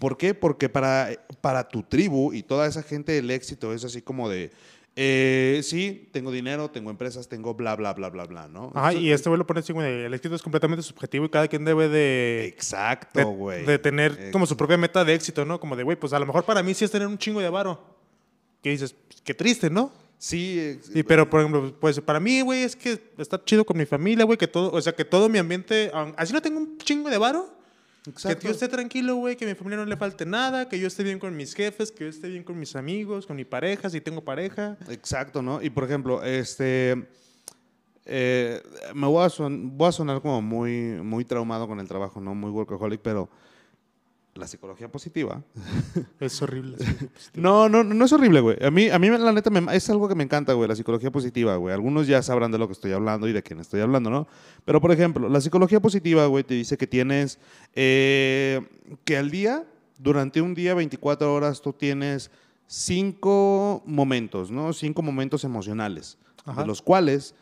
[0.00, 0.34] ¿Por qué?
[0.34, 1.10] Porque para,
[1.40, 4.50] para tu tribu y toda esa gente el éxito es así como de...
[4.94, 8.72] eh, sí, tengo dinero, tengo empresas, tengo bla, bla, bla, bla, bla, ¿no?
[8.74, 11.48] Ajá, y este güey lo pone así de, el éxito es completamente subjetivo y cada
[11.48, 12.46] quien debe de...
[12.46, 13.64] Exacto, güey.
[13.64, 15.58] de tener como su propia meta de éxito, ¿no?
[15.58, 17.48] Como de, güey, pues a lo mejor para mí sí es tener un chingo de
[17.48, 17.82] varo.
[18.62, 19.92] Que dices, pues, qué triste, ¿no?
[20.18, 23.86] Sí, Y pero, por ejemplo, pues para mí, güey, es que está chido con mi
[23.86, 27.10] familia, güey, que todo, o sea, que todo mi ambiente, así no tengo un chingo
[27.10, 27.52] de varo,
[28.06, 28.38] exacto.
[28.40, 30.86] que yo esté tranquilo, güey, que a mi familia no le falte nada, que yo
[30.86, 33.88] esté bien con mis jefes, que yo esté bien con mis amigos, con mi pareja,
[33.90, 34.76] si tengo pareja.
[34.88, 35.62] Exacto, ¿no?
[35.62, 37.06] Y por ejemplo, este.
[38.04, 38.60] eh,
[38.94, 42.34] me voy a, son- voy a sonar como muy, muy traumado con el trabajo, ¿no?
[42.34, 43.28] Muy workaholic, pero
[44.34, 45.42] la psicología positiva.
[46.20, 46.76] Es horrible.
[47.34, 48.56] No, no, no es horrible, güey.
[48.64, 51.10] A mí, a mí la neta me- es algo que me encanta, güey, la psicología
[51.10, 51.74] positiva, güey.
[51.74, 54.26] Algunos ya sabrán de lo que estoy hablando y de quién estoy hablando, ¿no?
[54.64, 57.38] Pero, por ejemplo, la psicología positiva, güey, te dice que tienes,
[57.74, 58.60] eh,
[59.04, 59.64] que al día,
[59.98, 62.30] durante un día, 24 horas, tú tienes
[62.66, 64.72] cinco momentos, ¿no?
[64.72, 66.62] Cinco momentos emocionales, Ajá.
[66.62, 67.34] de los cuales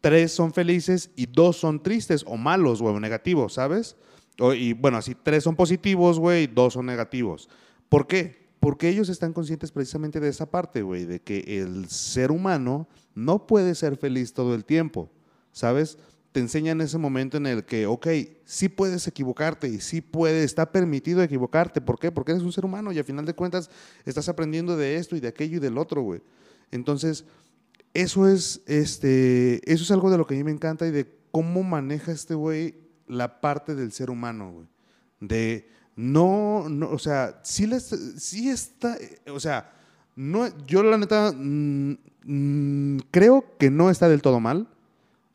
[0.00, 3.96] tres son felices y dos son tristes o malos, güey, o negativos, ¿sabes?
[4.38, 7.48] Y bueno, así tres son positivos, güey, dos son negativos.
[7.88, 8.46] ¿Por qué?
[8.60, 13.46] Porque ellos están conscientes precisamente de esa parte, güey, de que el ser humano no
[13.46, 15.10] puede ser feliz todo el tiempo,
[15.52, 15.98] ¿sabes?
[16.32, 18.08] Te enseñan ese momento en el que, ok,
[18.44, 21.80] sí puedes equivocarte y sí puede, está permitido equivocarte.
[21.80, 22.12] ¿Por qué?
[22.12, 23.70] Porque eres un ser humano y a final de cuentas
[24.04, 26.20] estás aprendiendo de esto y de aquello y del otro, güey.
[26.70, 27.24] Entonces,
[27.94, 31.10] eso es, este, eso es algo de lo que a mí me encanta y de
[31.30, 34.66] cómo maneja este güey la parte del ser humano, güey.
[35.20, 37.84] De no, no, o sea, sí, les,
[38.18, 38.96] sí está,
[39.32, 39.72] o sea,
[40.14, 44.68] no, yo la neta mm, mm, creo que no está del todo mal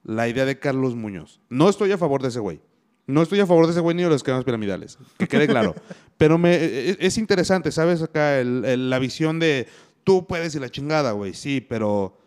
[0.03, 1.39] la idea de Carlos Muñoz.
[1.49, 2.62] No estoy a favor de ese güey.
[3.07, 5.75] No estoy a favor de ese güey ni de los esquemas piramidales, que quede claro.
[6.17, 6.55] Pero me,
[6.89, 8.01] es, es interesante, ¿sabes?
[8.01, 9.67] Acá el- el- la visión de
[10.03, 11.34] tú puedes y la chingada, güey.
[11.34, 12.17] Sí, pero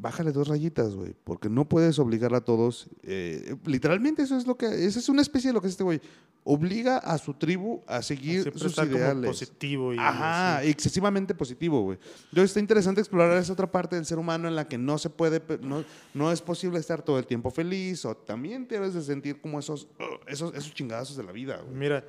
[0.00, 2.88] bájale dos rayitas, güey, porque no puedes obligar a todos.
[3.02, 5.84] eh, literalmente eso es lo que, esa es una especie de lo que es este
[5.84, 6.00] güey.
[6.42, 9.26] Obliga a su tribu a seguir Siempre sus está como ideales.
[9.30, 10.68] positivo y Ajá, así.
[10.70, 11.98] excesivamente positivo, güey.
[12.30, 15.10] Entonces está interesante explorar esa otra parte del ser humano en la que no se
[15.10, 15.84] puede, no,
[16.14, 19.84] no es posible estar todo el tiempo feliz o también debes de sentir como esos,
[19.98, 21.76] uh, esos, esos chingadazos de la vida, güey.
[21.76, 22.04] Mira,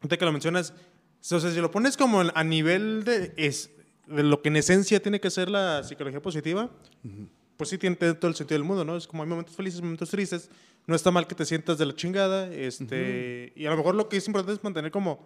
[0.00, 0.72] ahorita que lo mencionas,
[1.30, 3.70] o sea, si lo pones como a nivel de, es,
[4.08, 6.70] de lo que en esencia tiene que ser la psicología positiva,
[7.56, 8.96] pues sí tiene todo el sentido del mundo, ¿no?
[8.96, 10.50] Es como hay momentos felices, momentos tristes,
[10.86, 14.08] no está mal que te sientas de la chingada, este, y a lo mejor lo
[14.08, 15.18] que es importante es mantener como,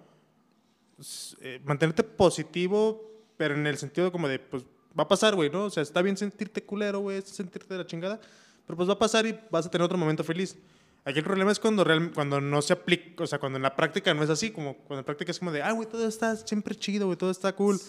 [1.40, 4.64] eh, mantenerte positivo, pero en el sentido como de, pues
[4.98, 5.64] va a pasar, güey, ¿no?
[5.64, 8.20] O sea, está bien sentirte culero, güey, sentirte de la chingada,
[8.66, 10.56] pero pues va a pasar y vas a tener otro momento feliz.
[11.04, 13.74] Aquí el problema es cuando, real- cuando no se aplica, o sea, cuando en la
[13.74, 16.06] práctica no es así, como cuando en la práctica es como de, ah, güey, todo
[16.06, 17.80] está siempre chido, güey, todo está cool.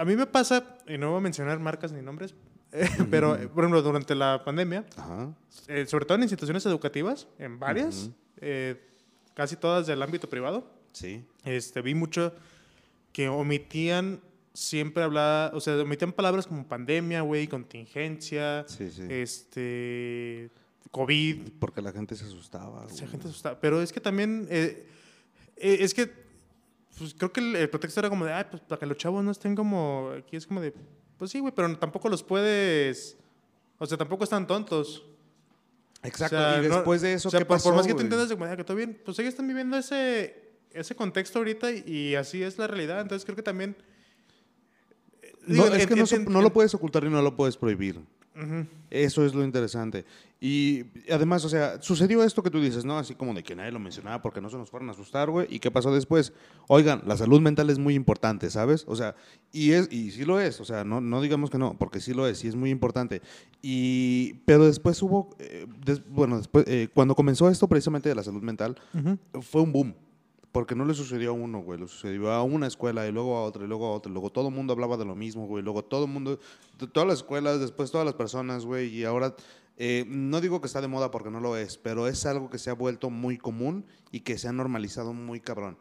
[0.00, 2.34] A mí me pasa, y no voy a mencionar marcas ni nombres,
[3.10, 5.34] pero, eh, por ejemplo, durante la pandemia, Ajá.
[5.68, 8.10] eh, sobre todo en instituciones educativas, en varias,
[8.40, 8.80] eh,
[9.34, 11.22] casi todas del ámbito privado, Sí.
[11.44, 12.32] este, vi mucho
[13.12, 14.20] que omitían
[14.54, 19.02] siempre hablar, o sea, omitían palabras como pandemia, güey, contingencia, Sí, sí.
[19.08, 20.50] este,
[20.92, 22.86] COVID, Porque la gente se asustaba.
[22.88, 23.04] Sí, güey.
[23.04, 23.60] la gente asusta.
[23.60, 24.86] Pero es que también, eh,
[25.56, 26.10] eh, es que,
[27.00, 29.24] pues creo que el, el pretexto era como de, ay, pues para que los chavos
[29.24, 30.72] no estén como, aquí es como de,
[31.16, 33.16] pues sí, güey, pero tampoco los puedes,
[33.78, 35.04] o sea, tampoco están tontos.
[36.02, 36.36] Exacto.
[36.36, 37.94] O sea, y no- después de eso, o sea, ¿qué por, pasó, por más que
[37.94, 41.38] te entiendas de como, "Ah, que todo bien, pues ellos están viviendo ese, ese contexto
[41.40, 43.00] ahorita y, y así es la realidad.
[43.00, 43.76] Entonces creo que también...
[45.22, 48.00] eh, No, es que no, no lo puedes ocultar y no lo puedes prohibir.
[48.90, 50.04] Eso es lo interesante.
[50.40, 52.96] Y además, o sea, sucedió esto que tú dices, ¿no?
[52.98, 55.46] Así como de que nadie lo mencionaba porque no se nos fueron a asustar, güey.
[55.50, 56.32] ¿Y qué pasó después?
[56.68, 58.84] Oigan, la salud mental es muy importante, ¿sabes?
[58.88, 59.14] O sea,
[59.52, 62.14] y, es, y sí lo es, o sea, no, no digamos que no, porque sí
[62.14, 63.20] lo es, sí es muy importante.
[63.60, 68.22] Y, pero después hubo, eh, des- bueno, después, eh, cuando comenzó esto precisamente de la
[68.22, 68.76] salud mental,
[69.42, 69.94] fue un boom.
[70.52, 71.78] Porque no le sucedió a uno, güey.
[71.78, 74.10] Le sucedió a una escuela y luego a otra y luego a otra.
[74.10, 75.62] y Luego todo el mundo hablaba de lo mismo, güey.
[75.62, 76.40] Luego todo el mundo,
[76.92, 78.88] todas las escuelas, después todas las personas, güey.
[78.88, 79.36] Y ahora,
[79.76, 82.58] eh, no digo que está de moda porque no lo es, pero es algo que
[82.58, 85.78] se ha vuelto muy común y que se ha normalizado muy cabrón.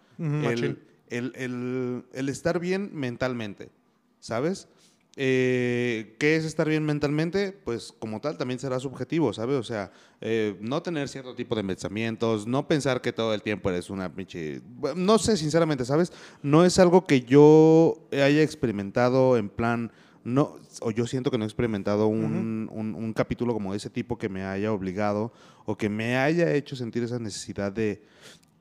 [1.09, 3.71] El, el- el estar bien mentalmente,
[4.19, 4.67] ¿sabes?
[5.15, 7.51] Eh, ¿Qué es estar bien mentalmente?
[7.51, 9.57] Pues como tal también será subjetivo, ¿sabes?
[9.57, 9.91] O sea,
[10.21, 14.13] eh, no tener cierto tipo de pensamientos, no pensar que todo el tiempo eres una
[14.13, 14.61] pinche...
[14.95, 16.13] No sé, sinceramente, ¿sabes?
[16.41, 19.91] No es algo que yo haya experimentado en plan...
[20.23, 24.17] No, o yo siento que no he experimentado un, un- un capítulo como ese tipo
[24.17, 25.31] que me haya obligado
[25.65, 28.03] o que me haya hecho sentir esa necesidad de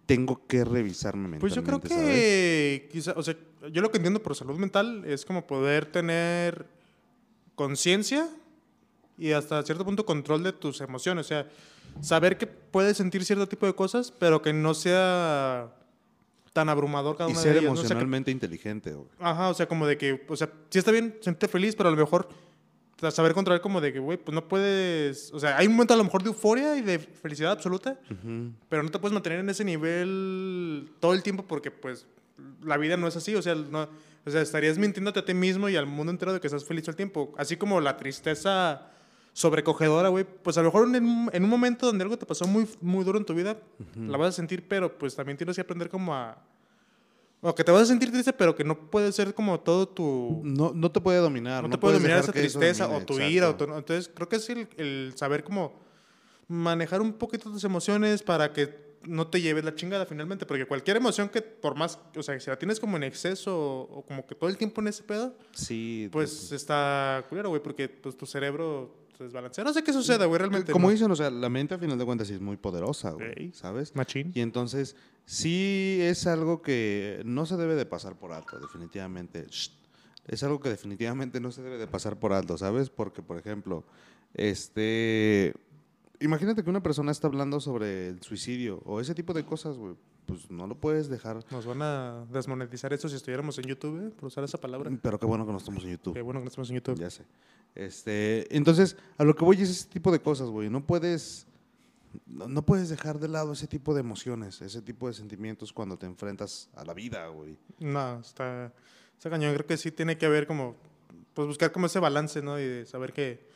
[0.09, 1.40] tengo que revisarme mentalmente.
[1.42, 3.37] Pues yo creo que quizá, o sea,
[3.71, 6.64] yo lo que entiendo por salud mental es como poder tener
[7.55, 8.27] conciencia
[9.18, 11.47] y hasta cierto punto control de tus emociones, o sea,
[12.01, 15.75] saber que puedes sentir cierto tipo de cosas, pero que no sea
[16.55, 17.73] tan abrumador cada Y una ser de ellas, ¿no?
[17.73, 19.09] O sea, que- emocionalmente inteligente, güey.
[19.18, 21.92] Ajá, o sea, como de que, o sea, sí está bien sentirte feliz, pero a
[21.92, 22.31] lo mejor
[23.11, 25.97] saber controlar como de que, güey, pues no puedes, o sea, hay un momento a
[25.97, 27.99] lo mejor de euforia y de felicidad absoluta,
[28.69, 32.07] pero no te puedes mantener en ese nivel todo el tiempo porque, pues,
[32.63, 33.89] la vida no es así, o sea, no,
[34.27, 36.85] o sea, estarías mintiéndote a ti mismo y al mundo entero de que estás feliz
[36.85, 38.91] todo el tiempo, así como la tristeza
[39.33, 42.47] sobrecogedora, güey, pues a lo mejor en un, en un momento donde algo te pasó
[42.47, 43.57] muy, muy duro en tu vida,
[43.95, 46.37] la vas a sentir, pero pues también tienes que aprender como a...
[47.40, 50.40] O que te vas a sentir triste, pero que no puede ser como todo tu...
[50.42, 51.62] No, no te puede dominar.
[51.62, 53.33] No, te puede dominar esa tristeza domine, o tu exacto.
[53.33, 53.48] ira.
[53.51, 55.72] O tu- entonces, creo que es el, el saber cómo
[56.48, 60.46] manejar un poquito tus emociones para que no te lleves la chingada finalmente.
[60.46, 64.05] Porque cualquier emoción que, por más, o sea, si la tienes como en exceso o,
[64.05, 66.09] como que todo el tiempo en ese pedo, Sí.
[66.11, 69.64] pues está culero, güey, porque pues, tu cerebro desbalancea.
[69.64, 70.72] No sé qué sucede, güey, realmente.
[70.72, 70.92] Como no.
[70.92, 73.52] dicen, o sea, la mente a final de cuentas sí es muy poderosa, güey, Ey.
[73.52, 73.94] ¿sabes?
[73.94, 74.33] Machín.
[74.35, 79.46] Y entonces, sí es algo que no se debe de pasar por alto, definitivamente.
[79.48, 79.70] Shh.
[80.26, 82.90] Es algo que definitivamente no se debe de pasar por alto, ¿sabes?
[82.90, 83.85] Porque, por ejemplo,
[84.35, 85.54] este...
[86.20, 89.94] Imagínate que una persona está hablando sobre el suicidio o ese tipo de cosas, güey.
[90.29, 91.43] Pues no lo puedes dejar.
[91.51, 94.91] Nos van a desmonetizar esto si estuviéramos en YouTube, eh, por usar esa palabra.
[95.01, 96.12] Pero qué bueno que no estamos en YouTube.
[96.12, 96.99] Qué bueno que no estamos en YouTube.
[97.01, 97.25] Ya sé.
[97.75, 100.69] Este, entonces, a lo que voy es ese tipo de cosas, güey.
[100.69, 101.47] No puedes,
[102.27, 105.97] no, no puedes dejar de lado ese tipo de emociones, ese tipo de sentimientos cuando
[105.97, 107.57] te enfrentas a la vida, güey.
[107.79, 108.71] No, está,
[109.17, 109.55] está cañón.
[109.55, 110.77] Creo que sí tiene que haber como,
[111.33, 112.61] pues buscar como ese balance, ¿no?
[112.61, 113.49] Y de saber que,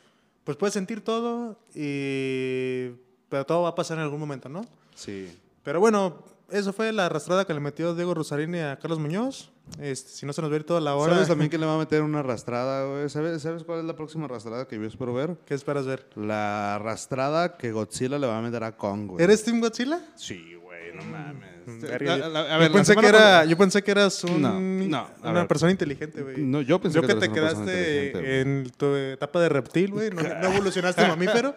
[0.45, 2.93] pues puedes sentir todo y,
[3.29, 4.65] pero todo va a pasar en algún momento, ¿no?
[4.95, 5.31] Sí.
[5.63, 9.51] Pero bueno, eso fue la arrastrada que le metió Diego Rosarini a Carlos Muñoz.
[9.81, 11.13] Este, si no se nos va a ir toda la hora.
[11.15, 13.09] ¿Sabes también que le va a meter una arrastrada, güey?
[13.09, 15.37] ¿Sabes, ¿Sabes cuál es la próxima arrastrada que yo espero ver?
[15.47, 16.07] ¿Qué esperas ver?
[16.17, 19.25] La arrastrada que Godzilla le va a meter a Kong, güey.
[19.25, 20.01] ¿Eres Team Godzilla?
[20.17, 21.51] Sí, güey, no mames.
[21.67, 23.83] Mm, La- yo- la- a yo, ver, la pensé que semana era, pasada- yo pensé
[23.85, 25.47] que eras un, No, no, a una ver.
[25.49, 26.39] persona inteligente, güey.
[26.39, 30.11] No, yo pensé Yo que te quedaste en tu etapa de reptil, güey.
[30.11, 31.55] No, no evolucionaste a mamífero.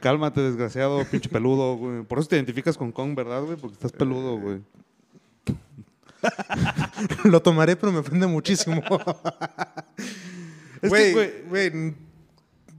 [0.00, 2.02] Cálmate, desgraciado, pinche peludo, güey.
[2.04, 3.56] Por eso te identificas con Kong, ¿verdad, güey?
[3.56, 4.60] Porque estás peludo, güey.
[7.24, 8.80] Lo tomaré, pero me ofende muchísimo.
[10.80, 11.94] Es que, Güey, güey, güey.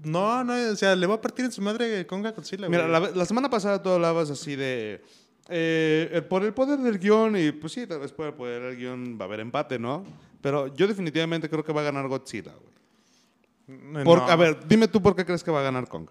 [0.03, 2.79] No, no, o sea, le va a partir en su madre Conga Godzilla, güey.
[2.79, 5.03] Mira, la, la semana pasada tú hablabas así de.
[5.49, 8.61] eh, el- por el poder del guion, y pues sí, tal vez por el poder
[8.63, 10.03] del guion va a haber empate, ¿no?
[10.41, 14.03] Pero yo definitivamente creo que va a ganar Godzilla, güey.
[14.03, 14.27] Por- No.
[14.29, 16.07] A ver, dime tú por qué crees que va a ganar Kong.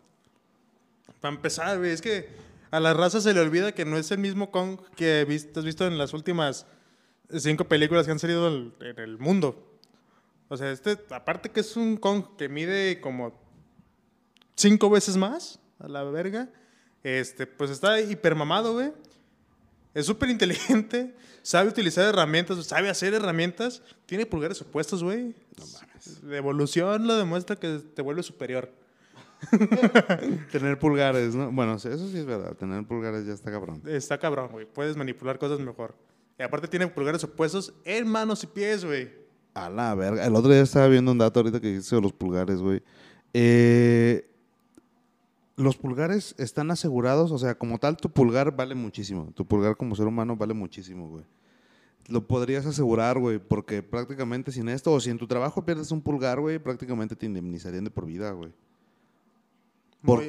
[1.24, 2.28] Para empezar, güey, es que
[2.70, 5.64] a la raza se le olvida que no es el mismo Kong que viste- has
[5.64, 6.66] visto en las últimas
[7.38, 9.78] cinco películas que han salido en en el mundo.
[10.48, 13.32] O sea, este, aparte que es un Kong que mide como
[14.54, 16.50] cinco veces más a la verga,
[17.02, 18.92] este, pues está hipermamado, güey.
[19.94, 25.34] Es súper inteligente, sabe utilizar herramientas, sabe hacer herramientas, tiene pulgares opuestos, güey.
[25.56, 26.22] No mames.
[26.22, 28.83] La evolución lo demuestra que te vuelve superior.
[30.52, 31.50] Tener pulgares, ¿no?
[31.50, 32.54] Bueno, eso sí es verdad.
[32.56, 33.82] Tener pulgares ya está cabrón.
[33.86, 34.66] Está cabrón, güey.
[34.66, 35.94] Puedes manipular cosas mejor.
[36.38, 39.10] Y aparte tiene pulgares opuestos en manos y pies, güey.
[39.54, 40.24] A la verga.
[40.26, 42.82] El otro día estaba viendo un dato ahorita que dice de los pulgares, güey.
[43.32, 44.28] Eh,
[45.56, 49.32] los pulgares están asegurados, o sea, como tal, tu pulgar vale muchísimo.
[49.34, 51.24] Tu pulgar como ser humano vale muchísimo, güey.
[52.08, 56.02] Lo podrías asegurar, güey, porque prácticamente sin esto, o si en tu trabajo pierdes un
[56.02, 58.52] pulgar, güey, prácticamente te indemnizarían de por vida, güey.
[60.04, 60.22] Por,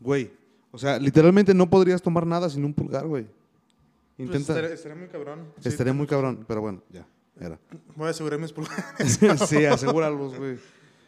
[0.00, 0.30] güey,
[0.70, 3.24] o sea, literalmente no podrías tomar nada sin un pulgar, güey.
[3.24, 4.52] Pues Intenta.
[4.52, 5.52] estaría, estaría muy cabrón.
[5.60, 7.06] Sí, estaría muy cabrón, pero bueno, ya,
[7.40, 7.58] era.
[7.94, 9.18] Voy a asegurar mis pulgares.
[9.48, 10.56] sí, asegúralos, güey.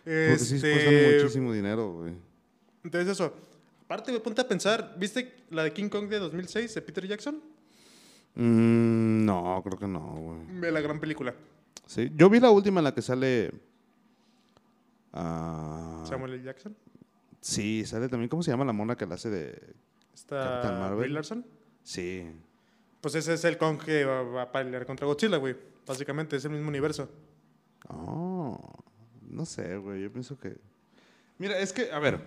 [0.05, 2.15] Porque sí Este, cuestan muchísimo dinero, güey.
[2.85, 3.35] Entonces eso.
[3.85, 4.95] Aparte, güey, ponte a pensar.
[4.99, 7.43] ¿Viste la de King Kong de 2006 de Peter Jackson?
[8.37, 10.61] Mm, no, creo que no, güey.
[10.61, 11.35] Ve la gran película.
[11.87, 13.51] Sí, yo vi la última en la que sale.
[15.13, 16.45] ah, Samuel L.
[16.45, 16.77] Jackson.
[17.41, 18.29] Sí, sale también.
[18.29, 19.53] ¿Cómo se llama la mona que la hace de.?
[20.29, 20.99] Capitán Está Marvel.
[20.99, 21.45] Brie Larson.
[21.83, 22.31] Sí.
[23.01, 25.57] Pues ese es el Kong que va, va a pelear contra Godzilla, güey.
[25.87, 27.09] Básicamente, es el mismo universo.
[27.89, 28.61] Oh,
[29.29, 30.03] no sé, güey.
[30.03, 30.57] Yo pienso que.
[31.39, 32.21] Mira, es que, a ver.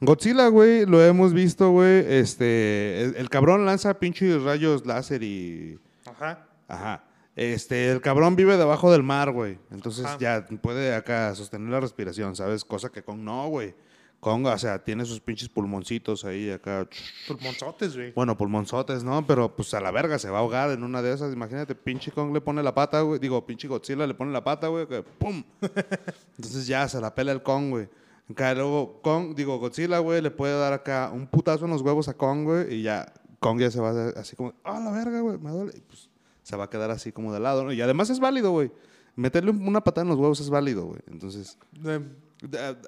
[0.00, 2.04] Godzilla, güey, lo hemos visto, güey.
[2.06, 3.02] Este.
[3.02, 5.78] El, el cabrón lanza pinches rayos láser y.
[6.04, 6.46] Ajá.
[6.68, 7.04] Ajá.
[7.34, 9.58] Este, el cabrón vive debajo del mar, güey.
[9.70, 10.18] Entonces Ajá.
[10.18, 12.64] ya puede acá sostener la respiración, ¿sabes?
[12.64, 13.74] Cosa que Kong no, güey.
[14.20, 16.88] Kong, o sea, tiene sus pinches pulmoncitos ahí acá.
[17.28, 18.12] Pulmonzotes, güey.
[18.12, 19.24] Bueno, pulmonzotes, ¿no?
[19.26, 21.32] Pero pues a la verga se va a ahogar en una de esas.
[21.32, 23.20] Imagínate, pinche Kong le pone la pata, güey.
[23.20, 24.86] Digo, pinche Godzilla le pone la pata, güey.
[24.88, 25.42] Que ¡Pum!
[26.36, 27.88] Entonces ya se la pela el Kong, güey.
[28.30, 32.08] Acá luego Kong, digo, Godzilla, güey, le puede dar acá un putazo en los huevos
[32.08, 32.74] a Kong, güey.
[32.74, 35.50] Y ya Kong ya se va a hacer así como, ah, la verga, güey, me
[35.50, 35.72] duele.
[35.76, 36.10] Y pues
[36.42, 37.72] se va a quedar así como de lado, ¿no?
[37.72, 38.70] Y además es válido, güey.
[39.16, 41.00] Meterle un- una patada en los huevos es válido, güey.
[41.06, 42.00] Entonces, Eh, ahí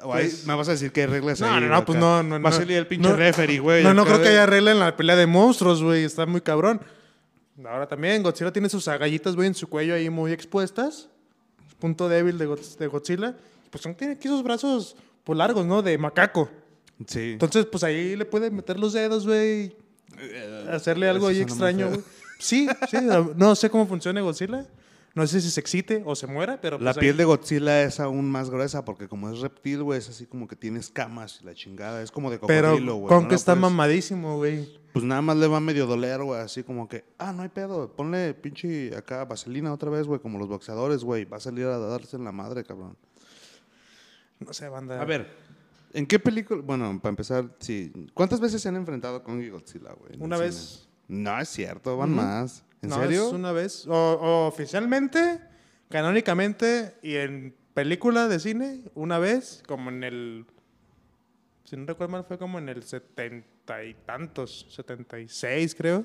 [0.02, 1.60] Pues- me vas a decir que hay reglas No, ahí.
[1.60, 2.52] no, no, pues no, no, Va a no.
[2.52, 3.82] salir el pinche No, referee, güey.
[3.82, 6.04] no, no creo que de- haya regla en la pelea de monstruos, güey.
[6.04, 6.80] Está muy cabrón.
[7.64, 11.08] Ahora también, Godzilla tiene sus agallitas, güey, en su cuello ahí muy expuestas.
[11.78, 12.46] Punto débil de,
[12.78, 13.34] de Godzilla.
[13.70, 15.82] Pues tiene aquí sus brazos pues, largos, ¿no?
[15.82, 16.48] De macaco.
[17.06, 17.32] Sí.
[17.32, 19.74] Entonces, pues ahí le puede meter los dedos, güey.
[20.70, 22.00] Hacerle algo Eso ahí extraño, güey.
[22.38, 22.98] Sí, sí.
[23.36, 24.66] No sé cómo funciona Godzilla.
[25.14, 26.78] No sé si se excite o se muera, pero...
[26.78, 29.98] La pues, piel ahí- de Godzilla es aún más gruesa porque como es reptil, güey,
[29.98, 32.00] es así como que tiene escamas y la chingada.
[32.00, 33.08] Es como de Pero cocodrilo, güey.
[33.08, 34.78] con no que la está puedes- mamadísimo, güey.
[34.92, 36.40] Pues nada más le va medio doler, güey.
[36.40, 37.92] Así como que, ah, no hay pedo.
[37.94, 41.24] Ponle pinche acá vaselina otra vez, güey, como los boxeadores, güey.
[41.24, 42.96] Va a salir a darse en la madre, cabrón.
[44.38, 45.00] No sé, banda.
[45.00, 45.28] A ver,
[45.92, 46.62] ¿en qué película?
[46.64, 47.92] Bueno, para empezar, sí.
[48.14, 50.12] ¿Cuántas veces se han enfrentado con Godzilla, güey?
[50.20, 50.46] Una cine?
[50.48, 50.88] vez.
[51.08, 52.64] No, es cierto, van más.
[52.82, 53.26] ¿En No, serio?
[53.28, 53.86] es una vez.
[53.86, 55.40] O, o oficialmente,
[55.88, 60.46] canónicamente y en película de cine, una vez, como en el.
[61.64, 66.04] Si no recuerdo mal, fue como en el setenta y tantos, 76, creo.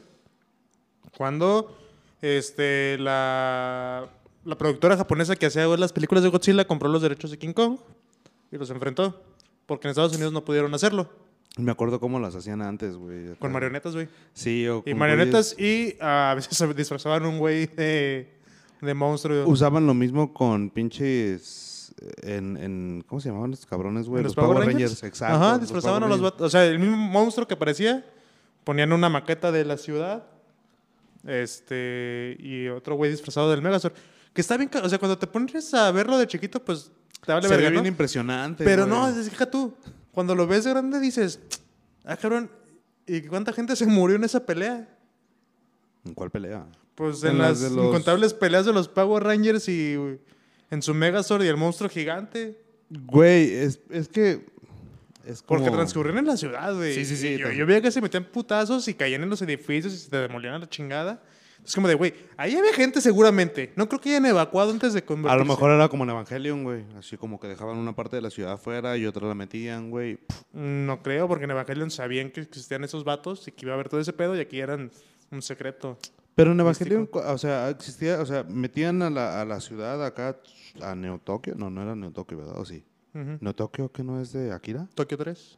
[1.17, 1.77] Cuando
[2.21, 4.09] este, la,
[4.43, 7.77] la productora japonesa que hacía las películas de Godzilla compró los derechos de King Kong
[8.51, 9.23] y los enfrentó.
[9.65, 11.09] Porque en Estados Unidos no pudieron hacerlo.
[11.57, 13.35] Me acuerdo cómo las hacían antes, güey.
[13.35, 14.09] Con marionetas, güey.
[14.33, 18.29] Sí, o Y marionetas y ah, a veces se disfrazaban un güey de,
[18.81, 19.47] de monstruo.
[19.47, 21.93] Usaban lo mismo con pinches...
[22.23, 24.19] En, en- ¿Cómo se llamaban estos cabrones, güey?
[24.19, 25.01] ¿En Los, Power Rangers.
[25.03, 25.35] Exacto.
[25.37, 26.47] Ajá, los disfrazaban a Power los vatos.
[26.47, 28.03] O sea, el mismo monstruo que aparecía,
[28.65, 30.25] ponían una maqueta de la ciudad.
[31.25, 32.35] Este.
[32.39, 33.93] Y otro güey disfrazado del Megazord.
[34.33, 34.69] Que está bien.
[34.83, 36.91] O sea, cuando te pones a verlo de chiquito, pues
[37.25, 37.87] te vale Se ve verga, bien ¿no?
[37.87, 38.99] impresionante, Pero güey.
[38.99, 39.73] no, fija tú.
[40.15, 41.39] Cuando lo ves de grande dices,
[42.05, 42.49] ah, cabrón,
[43.05, 44.87] ¿y cuánta gente se murió en esa pelea?
[46.05, 46.65] ¿En cuál pelea?
[46.95, 49.95] Pues En en, las las de los- incontables peleas de los Power Rangers y
[50.71, 52.57] en su Megazord y el monstruo gigante.
[52.89, 54.45] Güey, es, es que...
[55.25, 55.59] Es como...
[55.59, 56.93] Porque transcurrían en la ciudad, güey.
[56.95, 59.93] Sí, sí, sí, Yo, yo veía que se metían putazos y caían en los edificios
[59.93, 61.21] y se te demolían a la chingada.
[61.65, 63.73] Es como de, güey, ahí había gente seguramente.
[63.75, 65.39] No creo que hayan evacuado antes de A convertirse.
[65.43, 66.85] lo mejor era como en Evangelion, güey.
[66.97, 70.19] Así como que dejaban una parte de la ciudad afuera y otra la metían, güey.
[70.53, 73.89] No creo, porque en Evangelion sabían que existían esos vatos y que iba a haber
[73.89, 74.91] todo ese pedo y aquí eran
[75.31, 75.97] un secreto.
[76.35, 80.37] Pero en Evangelion, o sea, existía, o sea, metían a la, a la ciudad acá,
[80.81, 81.55] a Neo Tokio.
[81.55, 82.59] No, no era Neo Tokio, ¿verdad?
[82.59, 82.83] ¿O sí?
[83.15, 83.37] Ujú.
[83.41, 84.87] ¿Neo Tokio que no es de Akira?
[84.93, 85.57] Tokio 3.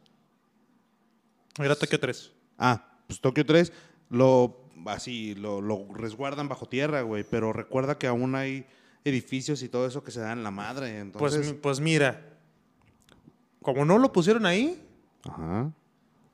[1.58, 2.32] Era Tokio 3.
[2.56, 3.72] Ah, pues Tokio 3
[4.10, 8.66] lo así lo, lo resguardan bajo tierra, güey, pero recuerda que aún hay
[9.04, 12.20] edificios y todo eso que se dan la madre, Pues, entonces mi- pues mira,
[13.62, 14.82] como no lo pusieron ahí,
[15.24, 15.70] Ajá.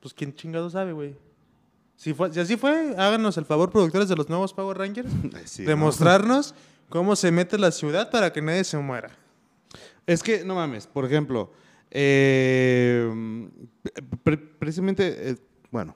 [0.00, 1.14] pues quién chingado sabe, güey.
[1.96, 5.08] Si, fue, si así fue, háganos el favor, productores de los nuevos Power Rangers,
[5.44, 5.78] sí, de ¿no?
[5.82, 6.54] mostrarnos
[6.88, 9.10] cómo se mete la ciudad para que nadie se muera.
[10.06, 11.52] Es que, no mames, por ejemplo,
[11.90, 13.48] eh,
[14.22, 15.36] pre- precisamente, eh,
[15.70, 15.94] bueno,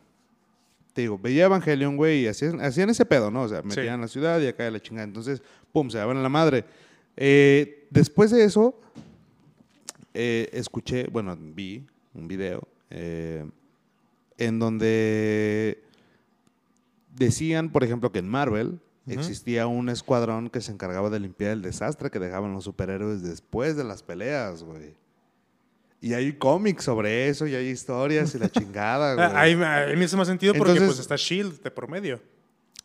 [0.99, 3.43] te digo, veía Evangelion, güey, y hacían, hacían ese pedo, ¿no?
[3.43, 4.01] O sea, metían Sí.
[4.01, 5.05] la ciudad y acá de la chingada.
[5.07, 5.41] Entonces,
[5.73, 6.65] pum, se daban la madre.
[7.17, 8.75] Eh, después de eso,
[10.13, 13.49] eh, escuché, bueno, vi un video eh,
[14.39, 15.81] en donde
[17.15, 21.63] decían, por ejemplo, que en Marvel existía un escuadrón que se encargaba de limpiar el
[21.63, 24.97] desastre que dejaban los superhéroes después de las peleas, güey.
[26.01, 29.27] Y hay cómics sobre eso, y hay historias y la chingada, güey.
[29.27, 31.89] Ah, Ahí, me- ahí me hace más sentido porque Entonces- pues está Shield de por
[31.89, 32.21] medio.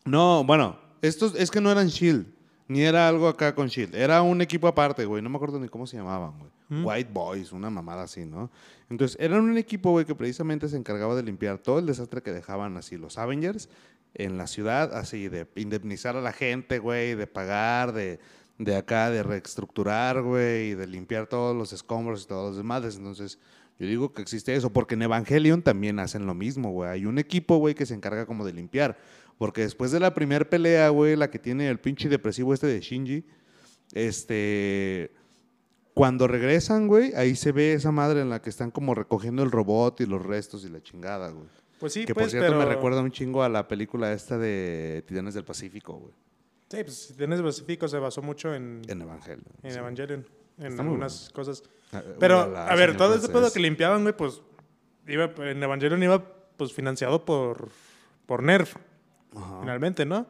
[0.06, 2.26] No, bueno, estos es que no eran Shield,
[2.68, 5.70] ni era algo acá con Shield, era un equipo aparte, güey, no me acuerdo ni
[5.70, 6.52] cómo se llamaban, güey.
[6.70, 6.86] Mm.
[6.86, 8.50] White Boys, una mamada así, ¿no?
[8.90, 12.32] Entonces, eran un equipo, güey, que precisamente se encargaba de limpiar todo el desastre que
[12.32, 13.70] dejaban así los Avengers
[14.16, 18.20] en la ciudad, así de indemnizar a la gente, güey, de pagar, de,
[18.58, 22.96] de acá, de reestructurar, güey, y de limpiar todos los escombros y todos los demás.
[22.96, 23.40] Entonces,
[23.80, 26.90] yo digo que existe eso, porque en Evangelion también hacen lo mismo, güey.
[26.90, 28.98] Hay un equipo, güey, que se encarga como de limpiar.
[29.38, 32.80] Porque después de la primera pelea, güey, la que tiene el pinche depresivo este de
[32.80, 33.26] Shinji,
[33.94, 35.12] este...
[35.96, 39.52] Cuando regresan, güey, ahí se ve esa madre en la que están como recogiendo el
[39.52, 41.46] robot y los restos y la chingada, güey.
[41.80, 42.60] Pues sí, que pues, por cierto pero...
[42.60, 46.14] me recuerda un chingo a la película esta de Titanes del Pacífico, güey.
[46.78, 49.44] Sí, pues si tienes Pacífico se basó mucho en, En Evangelion.
[49.62, 49.78] en sí.
[49.78, 50.26] Evangelion,
[50.58, 51.64] en Está algunas cosas.
[51.92, 54.42] Ah, Pero, ulala, a ver, todo ese pedo que limpiaban, güey, pues
[55.08, 56.24] iba, en Evangelion iba
[56.58, 57.70] pues financiado por,
[58.26, 58.76] por Nerf,
[59.36, 59.60] Ajá.
[59.62, 60.26] finalmente, ¿no?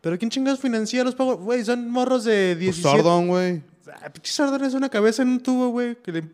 [0.00, 1.36] Pero ¿quién chingados financia los Power?
[1.38, 2.88] Güey, son morros de Pues 17...
[2.96, 3.62] Sordon, güey.
[3.92, 5.96] Ah, Sordon es una cabeza en un tubo, güey.
[6.06, 6.28] le-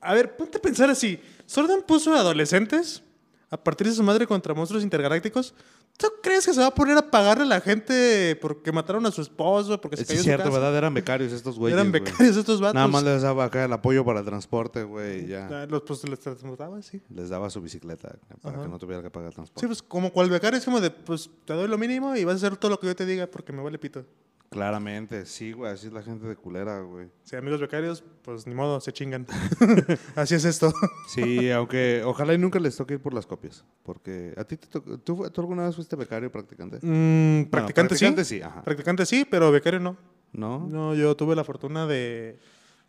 [0.00, 1.20] A ver, ponte a pensar así.
[1.46, 3.02] Sordon puso a adolescentes
[3.50, 5.54] a partir de su madre contra monstruos intergalácticos.
[5.98, 9.12] ¿Tú crees que se va a poner a pagarle a la gente porque mataron a
[9.12, 10.56] su esposo, porque se cayó es su cierto, casa?
[10.58, 10.76] ¿verdad?
[10.76, 11.78] Eran becarios estos güeyes.
[11.78, 12.02] Eran güey.
[12.02, 12.74] becarios estos vatos.
[12.74, 15.26] Nada más les daba acá el apoyo para el transporte, güey.
[15.28, 15.46] Ya.
[15.52, 17.00] Ah, Los, pues, les transportaba, sí.
[17.08, 18.64] Les daba su bicicleta para Ajá.
[18.64, 19.60] que no tuviera que pagar el transporte.
[19.60, 22.34] Sí, pues como cual becario es como de, pues te doy lo mínimo y vas
[22.34, 24.04] a hacer todo lo que yo te diga porque me vale pito.
[24.52, 25.72] Claramente, sí, güey.
[25.72, 27.08] Así es la gente de culera, güey.
[27.24, 29.26] Si amigos becarios, pues ni modo, se chingan.
[30.14, 30.72] Así es esto.
[31.08, 33.64] Sí, aunque ojalá y nunca les toque ir por las copias.
[33.82, 34.98] Porque a ti te tocó.
[34.98, 36.76] ¿Tú, tú alguna vez fuiste becario practicante?
[36.82, 38.36] Mm, Bueno, practicante, practicante sí.
[38.36, 38.62] sí, ajá.
[38.62, 39.96] Practicante sí, pero becario no.
[40.32, 40.66] ¿no?
[40.68, 42.38] No, yo tuve la fortuna de,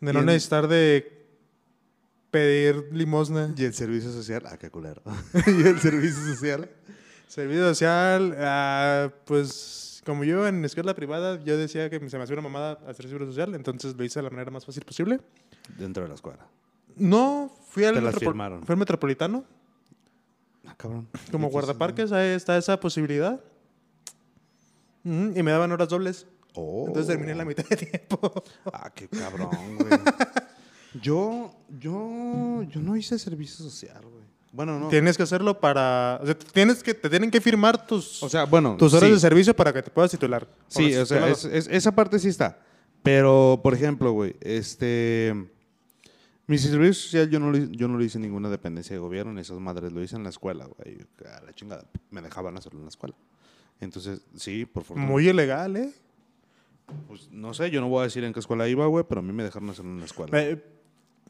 [0.00, 1.24] de no necesitar de
[2.30, 3.54] pedir limosna.
[3.56, 5.02] Y el servicio social, ah, qué culero.
[5.46, 6.68] y el servicio social.
[7.28, 12.34] Servicio social, ah, pues como yo en escuela privada, yo decía que se me hacía
[12.34, 15.20] una mamada hacer servicio social, entonces lo hice de la manera más fácil posible.
[15.78, 16.46] Dentro de la escuela.
[16.96, 19.44] No, fui al metropo- fui al metropolitano,
[20.66, 21.08] Ah, cabrón.
[21.30, 23.40] como guardaparques, ahí está esa posibilidad.
[25.04, 26.26] Y me daban horas dobles.
[26.54, 26.84] Oh.
[26.86, 28.32] Entonces terminé la mitad de tiempo.
[28.72, 29.90] Ah, qué cabrón, güey.
[31.02, 34.24] Yo, yo, yo no hice servicio social, güey.
[34.54, 34.88] Bueno, no.
[34.88, 36.20] Tienes que hacerlo para.
[36.22, 38.76] O sea, tienes que, te tienen que firmar tus, O sea, bueno.
[38.78, 39.14] tus horas sí.
[39.14, 40.46] de servicio para que te puedas titular.
[40.68, 41.32] Sí, o sea, claro.
[41.32, 42.60] es- es- esa parte sí está.
[43.02, 45.34] Pero, por ejemplo, güey, este...
[46.46, 49.32] Mi servicio social yo no, lo, yo no lo hice en ninguna dependencia de gobierno,
[49.32, 50.98] ni esas madres, lo hice en la escuela, güey.
[51.26, 53.14] A la chingada, me dejaban hacerlo en la escuela.
[53.80, 55.06] Entonces, sí, por fortuna.
[55.06, 55.90] Muy ilegal, ¿eh?
[57.08, 59.22] Pues, no sé, yo no voy a decir en qué escuela iba, güey, pero a
[59.22, 60.38] mí me dejaron hacerlo en la escuela.
[60.38, 60.62] Eh,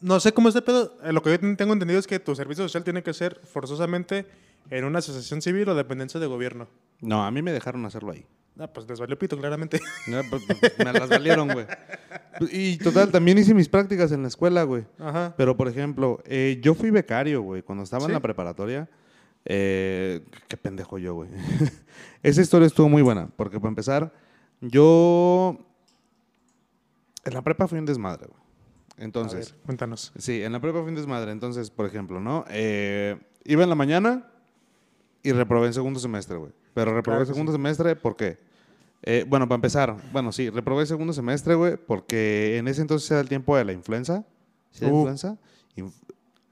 [0.01, 0.97] no sé cómo es de pedo.
[1.03, 3.41] Eh, Lo que yo ten- tengo entendido es que tu servicio social tiene que ser
[3.45, 4.27] forzosamente
[4.71, 6.69] en una asociación civil o dependencia de gobierno.
[7.01, 8.25] No, a mí me dejaron hacerlo ahí.
[8.59, 9.81] Ah, pues les valió pito, claramente.
[10.07, 10.43] No, pues,
[10.79, 11.67] me las valieron, güey.
[12.53, 14.85] Y total, también hice mis prácticas en la escuela, güey.
[14.99, 15.35] Ajá.
[15.37, 18.89] Pero, por ejemplo, eh, yo fui becario, güey, cuando estaba en la preparatoria.
[19.45, 21.31] Eh, qué pendejo yo, güey.
[22.23, 24.13] Esa historia estuvo muy buena, porque para empezar,
[24.61, 25.59] yo
[27.25, 28.44] en la prepa fui un desmadre, güey.
[28.99, 30.13] A Entonces, ver, cuéntanos.
[30.17, 31.33] sí, en la prepa fui un desmadre.
[31.33, 32.45] Entonces, por ejemplo, ¿no?
[32.49, 34.31] Eh, iba en la mañana
[35.23, 36.53] y reprobé en segundo semestre, güey.
[36.75, 38.39] Pero reprobé Claro segundo semestre, ¿por qué?
[39.03, 43.21] Eh, bueno, para empezar, bueno, sí, reprobé segundo semestre, güey, porque en ese entonces era
[43.21, 44.25] el tiempo de la influenza.
[44.71, 44.97] ¿Sí, la Uh.
[44.97, 45.37] influenza?
[45.77, 45.93] Inf-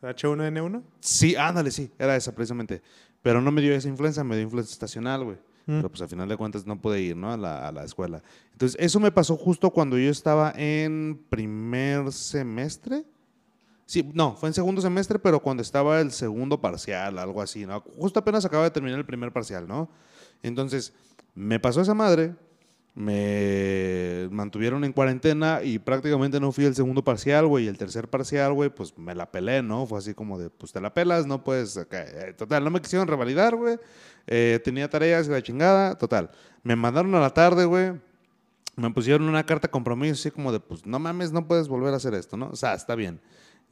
[0.03, 0.83] H1N1.
[1.01, 2.83] Sí, ándale, sí, era esa precisamente.
[3.23, 5.39] Pero no me dio esa influenza, me dio influenza estacional, güey.
[5.65, 7.33] Pero pues al final de cuentas no pude ir, ¿no?
[7.33, 8.23] A la, a la escuela.
[8.53, 13.05] Entonces, eso me pasó justo cuando yo estaba en primer semestre.
[13.87, 17.81] Sí, no, fue en segundo semestre, pero cuando estaba el segundo parcial, algo así, ¿no?
[17.99, 19.89] Justo apenas acaba de terminar el primer parcial, ¿no?
[20.43, 20.93] Entonces,
[21.35, 22.35] me pasó esa madre,
[22.95, 28.09] me mantuvieron en cuarentena y prácticamente no fui el segundo parcial, güey, y el tercer
[28.09, 29.87] parcial, güey, pues me la pelé, ¿no?
[29.87, 32.81] Fue así como de, pues te la pelas, no puedes, acá, eh, total, no me
[32.81, 33.79] quisieron revalidar, güey,
[34.27, 36.31] Eh, tenía tareas y la chingada, total.
[36.63, 37.93] Me mandaron a la tarde, güey,
[38.77, 41.97] me pusieron una carta compromiso, así como de, pues no mames, no puedes volver a
[41.97, 42.51] hacer esto, ¿no?
[42.51, 43.21] O sea, está bien.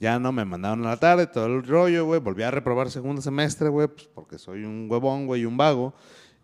[0.00, 2.20] Ya no me mandaron a la tarde, todo el rollo, güey.
[2.20, 5.94] Volví a reprobar segundo semestre, güey, pues porque soy un huevón, güey, un vago.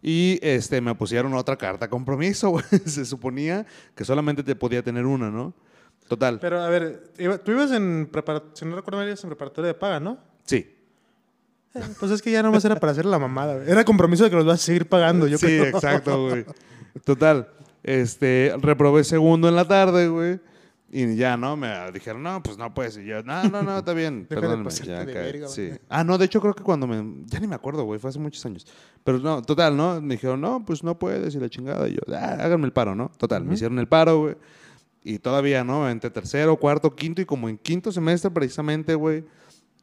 [0.03, 2.65] Y este, me pusieron otra carta compromiso, güey.
[2.85, 5.55] Se suponía que solamente te podía tener una, ¿no?
[6.09, 6.39] Total.
[6.41, 9.69] Pero, a ver, iba- tú ibas en preparatoria, si no recuerdo mal, ibas en preparatoria
[9.69, 10.19] de paga, ¿no?
[10.45, 10.73] Sí.
[11.75, 13.57] Eh, Pues es que ya nomás era para hacer la mamada.
[13.57, 13.69] güey.
[13.71, 15.65] Era compromiso de que los vas a seguir pagando, yo sí, creo.
[15.65, 16.45] exacto, güey.
[17.05, 17.49] Total.
[17.83, 20.41] Este, reprobé segundo en la tarde, güey.
[20.91, 21.57] Y ya, ¿no?
[21.57, 22.97] Me dijeron, no, pues no puedes.
[22.97, 24.27] Y yo, no, no, no, está bien.
[24.29, 24.71] Perdóname.
[24.71, 25.73] Ya, de verga, sí.
[25.89, 27.25] Ah, no, de hecho creo que cuando me...
[27.27, 27.99] Ya ni me acuerdo, güey.
[27.99, 28.67] Fue hace muchos años.
[29.03, 30.01] Pero no, total, ¿no?
[30.01, 31.35] Me dijeron, no, pues no puedes.
[31.35, 31.89] Y la chingada.
[31.89, 33.11] Y yo, ah, háganme el paro, ¿no?
[33.19, 34.37] Total, me hicieron el paro, güey.
[35.03, 35.89] Y todavía, ¿no?
[35.89, 39.25] Entre tercero, cuarto, quinto y como en quinto semestre precisamente, güey,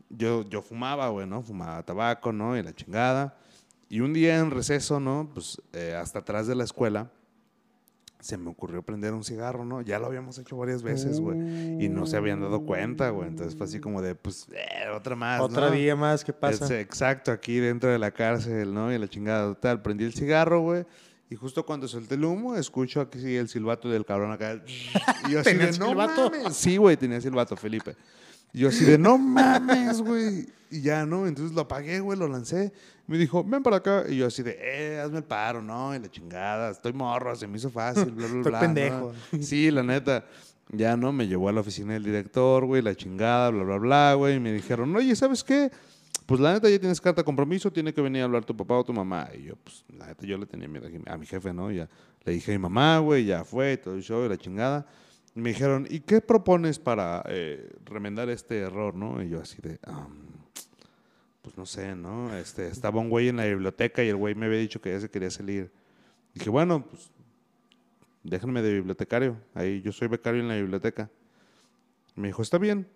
[0.09, 1.41] yo, yo fumaba, güey, ¿no?
[1.41, 2.57] Fumaba tabaco, ¿no?
[2.57, 3.37] Y la chingada.
[3.89, 5.29] Y un día en receso, ¿no?
[5.33, 7.11] Pues eh, hasta atrás de la escuela,
[8.23, 9.81] se me ocurrió prender un cigarro, ¿no?
[9.81, 11.37] Ya lo habíamos hecho varias veces, güey.
[11.83, 13.27] Y no se habían dado cuenta, güey.
[13.27, 15.71] Entonces fue así como de, pues, eh, otra más, Otro ¿no?
[15.71, 16.63] día más, ¿qué pasa?
[16.63, 18.93] Es, exacto, aquí dentro de la cárcel, ¿no?
[18.93, 19.81] Y la chingada total.
[19.81, 20.85] Prendí el cigarro, güey.
[21.29, 24.61] Y justo cuando solté el humo, escucho aquí el silbato del cabrón acá.
[25.27, 26.31] Y yo así ¿Tenía de, no silbato?
[26.31, 26.55] mames.
[26.55, 27.97] Sí, güey, tenía silbato, Felipe.
[28.53, 30.47] Y yo así de, no mames, güey.
[30.71, 31.27] Y ya, ¿no?
[31.27, 32.71] Entonces lo apagué, güey, lo lancé.
[33.07, 34.05] Me dijo, ven para acá.
[34.07, 35.93] Y yo así de, eh, hazme el paro, ¿no?
[35.95, 38.59] Y la chingada, estoy morro, se me hizo fácil, bla, bla, Estoy bla.
[38.59, 39.13] pendejo.
[39.31, 39.43] ¿no?
[39.43, 40.25] Sí, la neta.
[40.71, 41.11] Ya, ¿no?
[41.11, 44.35] Me llevó a la oficina del director, güey, la chingada, bla, bla, bla, güey.
[44.37, 45.69] Y me dijeron, oye, ¿sabes qué?
[46.25, 48.75] Pues la neta ya tienes carta de compromiso, tiene que venir a hablar tu papá
[48.77, 49.27] o tu mamá.
[49.37, 51.69] Y yo, pues, la neta yo le tenía miedo a mi jefe, ¿no?
[51.69, 51.89] Ya
[52.23, 54.85] le dije a mi mamá, güey, ya fue, todo el show y la chingada.
[55.35, 59.21] Y me dijeron, ¿y qué propones para eh, remendar este error, no?
[59.21, 60.15] Y yo así de, "Am,
[61.43, 62.35] pues no sé, ¿no?
[62.35, 64.99] Este, estaba un güey en la biblioteca y el güey me había dicho que ya
[64.99, 65.71] se quería salir.
[66.33, 67.11] Dije, bueno, pues
[68.23, 69.37] déjenme de bibliotecario.
[69.53, 71.09] Ahí yo soy becario en la biblioteca.
[72.15, 72.87] Me dijo, está bien,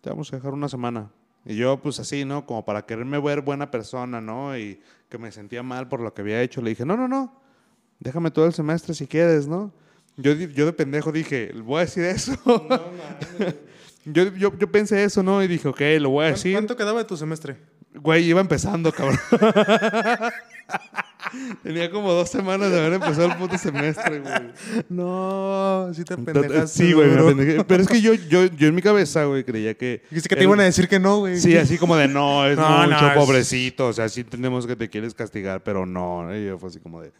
[0.00, 1.10] te vamos a dejar una semana.
[1.44, 2.46] Y yo, pues así, ¿no?
[2.46, 4.56] Como para quererme ver buena persona, ¿no?
[4.56, 6.62] Y que me sentía mal por lo que había hecho.
[6.62, 7.42] Le dije, no, no, no,
[7.98, 9.72] déjame todo el semestre si quieres, ¿no?
[10.16, 12.32] Yo, yo de pendejo dije, voy a decir eso.
[14.04, 15.42] yo, yo, yo pensé eso, ¿no?
[15.42, 16.52] Y dije, ok, lo voy a ¿Cuánto, decir.
[16.52, 17.56] cuánto quedaba de tu semestre?
[17.94, 19.18] Güey, iba empezando, cabrón.
[21.62, 24.52] Tenía como dos semanas de haber empezado el puto semestre, güey.
[24.88, 26.68] No, sí te pendejaste.
[26.68, 27.24] Sí, güey, me duro.
[27.28, 27.64] apendejé.
[27.64, 30.02] Pero es que yo, yo, yo en mi cabeza, güey, creía que...
[30.10, 31.38] Dijiste que te iban a decir que no, güey.
[31.38, 33.88] Sí, así como de no, es No, mucho, no, pobrecito.
[33.88, 36.34] O sea, sí entendemos que te quieres castigar, pero no.
[36.34, 37.12] Y yo fue así como de,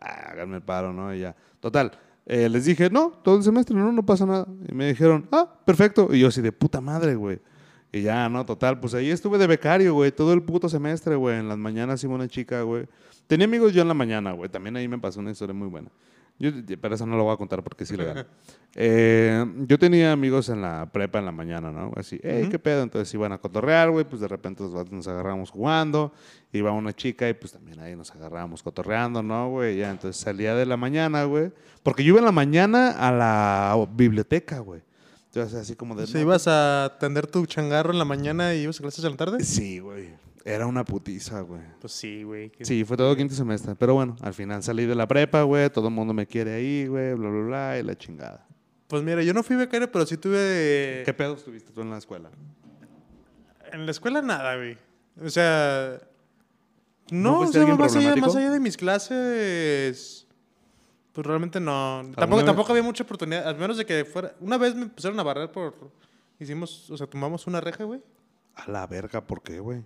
[0.00, 1.14] ah, háganme el paro, ¿no?
[1.14, 1.36] Y ya.
[1.60, 1.92] Total,
[2.26, 4.46] eh, les dije, no, todo el semestre, no, no pasa nada.
[4.68, 6.08] Y me dijeron, ah, perfecto.
[6.12, 7.40] Y yo así de puta madre, güey.
[7.90, 11.38] Y ya, no, total, pues ahí estuve de becario, güey, todo el puto semestre, güey.
[11.38, 12.86] En las mañanas iba una chica, güey.
[13.26, 14.50] Tenía amigos yo en la mañana, güey.
[14.50, 15.90] También ahí me pasó una historia muy buena.
[16.38, 18.26] Yo, pero eso no lo voy a contar porque es ilegal.
[18.80, 21.90] Eh, yo tenía amigos en la prepa en la mañana, ¿no?
[21.96, 22.82] Así, hey, ¿qué pedo?
[22.82, 26.12] Entonces iban a cotorrear, güey, pues de repente nos agarramos jugando,
[26.52, 29.78] iba una chica y pues también ahí nos agarrábamos cotorreando, ¿no, güey?
[29.78, 31.50] Ya, entonces salía de la mañana, güey,
[31.82, 34.82] porque yo iba en la mañana a la biblioteca, güey.
[35.28, 36.06] Entonces así como de...
[36.10, 39.16] No, ibas a atender tu changarro en la mañana y ibas a clases en la
[39.16, 39.44] tarde.
[39.44, 40.08] Sí, güey.
[40.44, 41.60] Era una putiza, güey.
[41.80, 42.50] Pues sí, güey.
[42.62, 43.74] Sí, fue todo quinto semestre.
[43.74, 45.68] Pero bueno, al final salí de la prepa, güey.
[45.68, 47.12] Todo el mundo me quiere ahí, güey.
[47.12, 47.78] Bla, bla, bla.
[47.78, 48.46] Y la chingada.
[48.86, 51.02] Pues mira, yo no fui becario, pero sí tuve...
[51.04, 52.30] ¿Qué pedos tuviste tú en la escuela?
[53.70, 54.78] En la escuela nada, güey.
[55.22, 56.00] O sea...
[57.10, 60.26] ¿No No, o sea, más allá, más allá de mis clases...
[61.18, 62.08] Pues realmente no.
[62.14, 63.48] Tampoco, tampoco había mucha oportunidad.
[63.48, 64.36] Al menos de que fuera...
[64.38, 65.74] Una vez me empezaron a barrer por...
[66.38, 66.88] Hicimos...
[66.92, 68.00] O sea, tomamos una reja, güey.
[68.54, 69.82] A la verga, ¿por qué, güey?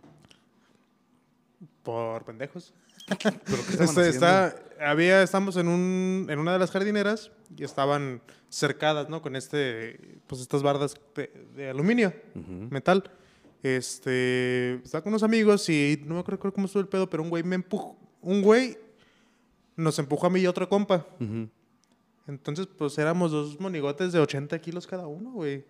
[1.82, 2.74] Por pendejos.
[3.08, 8.20] ¿Pero qué Este, está, había, estamos en, un, en una de las jardineras y estaban
[8.50, 9.22] cercadas, ¿no?
[9.22, 12.12] Con este, pues estas bardas de, de aluminio,
[12.68, 13.10] metal.
[13.62, 17.30] Este, estaba con unos amigos y no me acuerdo cómo estuvo el pedo, pero un
[17.30, 18.76] güey me empujó, un güey
[19.76, 21.06] nos empujó a mí y otro compa.
[22.26, 25.64] Entonces, pues éramos dos monigotes de 80 kilos cada uno, güey.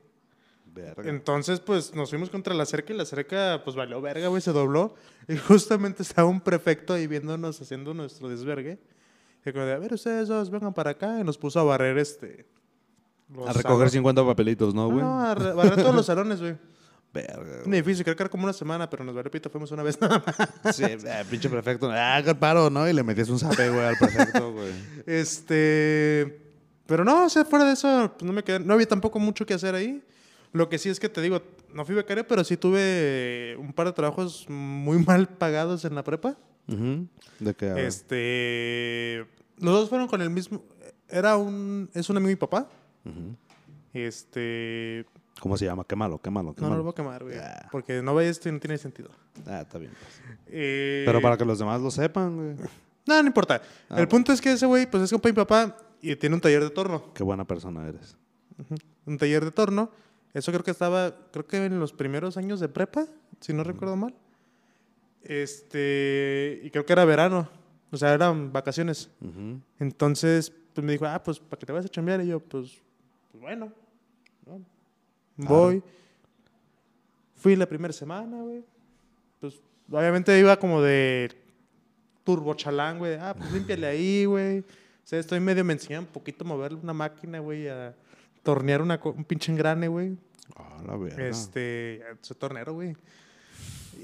[0.74, 1.09] Verga.
[1.09, 4.53] Entonces, pues nos fuimos contra la cerca y la cerca, pues valió verga, güey, se
[4.53, 4.94] dobló.
[5.28, 8.78] Y justamente estaba un prefecto ahí viéndonos haciendo nuestro desvergue.
[9.44, 11.20] Y como de, a ver, ustedes dos vengan para acá.
[11.20, 12.46] Y nos puso a barrer este.
[13.46, 13.92] A recoger salones.
[13.92, 15.00] 50 papelitos, ¿no, güey?
[15.03, 16.57] no, a re- barrer todos los salones, güey.
[17.12, 19.82] Verga, Un edificio, creo que era como una semana, pero nos valió pito, fuimos una
[19.82, 20.74] vez nada más.
[20.76, 21.90] Sí, eh, pinche prefecto.
[21.92, 22.88] Ah, paro, ¿no?
[22.88, 24.72] Y le metías un zape, güey, al prefecto, güey.
[25.06, 26.40] Este.
[26.86, 29.44] Pero no, o sea, fuera de eso, pues no me quedé, no había tampoco mucho
[29.46, 30.02] que hacer ahí.
[30.52, 31.42] Lo que sí es que te digo,
[31.72, 36.04] no fui becario, pero sí tuve un par de trabajos muy mal pagados en la
[36.04, 36.36] prepa.
[36.68, 37.06] Ujú.
[37.40, 37.86] ¿De qué?
[37.86, 39.26] Este.
[39.58, 40.62] Los dos fueron con el mismo.
[41.08, 41.90] Era un.
[41.94, 42.68] Es un amigo mi papá.
[43.04, 43.36] Ujú.
[43.92, 45.04] Este.
[45.43, 45.82] ¿Cómo se llama?
[45.84, 46.76] Quémalo, quémalo, No, no quémalo.
[46.76, 47.36] lo voy a quemar, güey.
[47.36, 47.68] Ah.
[47.72, 49.11] Porque no vayas esto y no tiene sentido.
[49.45, 49.90] Ah, está bien.
[49.99, 50.22] pues.
[50.47, 52.68] Eh, Pero para que los demás lo sepan, güey.
[53.07, 53.57] No, no importa.
[53.64, 54.09] Ah, el bueno.
[54.09, 56.70] punto es que ese güey, pues es compa mi papá y tiene un taller de
[56.70, 57.12] torno.
[57.12, 58.16] Qué buena persona eres.
[59.05, 59.90] un taller de torno.
[60.32, 63.07] Eso creo que estaba, creo que en los primeros años de prepa,
[63.40, 64.14] si no recuerdo mal.
[65.24, 67.49] Este, y creo que era verano,
[67.90, 69.11] o sea, eran vacaciones.
[69.80, 72.20] Entonces, pues me dijo, ah, pues para que te vayas a chambear.
[72.22, 72.80] Y yo, pues,
[73.32, 73.72] pues bueno,
[74.47, 74.61] ¿no?
[75.47, 75.82] Voy.
[77.36, 78.64] Fui la primera semana, güey.
[79.40, 81.30] Pues, obviamente iba como de
[82.24, 83.14] turbo chalán, güey.
[83.14, 84.61] Ah, pues límpiale ahí, güey.
[84.61, 84.64] O
[85.05, 87.95] sea, estoy medio me enseñan un poquito a mover una máquina, güey, a
[88.43, 90.16] tornear una, un pinche engrane, güey.
[90.57, 91.26] Ah, la verga.
[91.26, 92.97] Este, soy tornero, güey.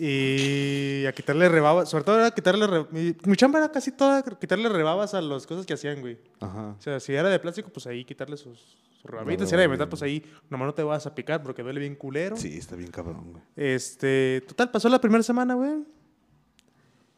[0.01, 4.68] Y a quitarle rebabas, sobre todo era quitarle, re- mi, chamba era casi toda quitarle
[4.68, 6.18] rebabas a las cosas que hacían, güey.
[6.40, 6.76] Ajá.
[6.78, 8.59] O sea, si era de plástico, pues ahí quitarle sus,
[9.01, 9.49] sus rebabitas.
[9.49, 11.96] Si era de metal, pues ahí nomás no te vas a picar porque duele bien
[11.96, 12.36] culero.
[12.36, 13.42] Sí, está bien cabrón, güey.
[13.57, 15.84] Este, total, pasó la primera semana, güey.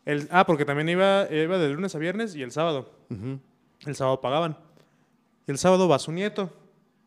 [0.06, 2.90] El, ah, porque también iba, iba de lunes a viernes y el sábado.
[3.86, 4.56] El sábado pagaban.
[5.46, 6.50] Y el sábado va su nieto.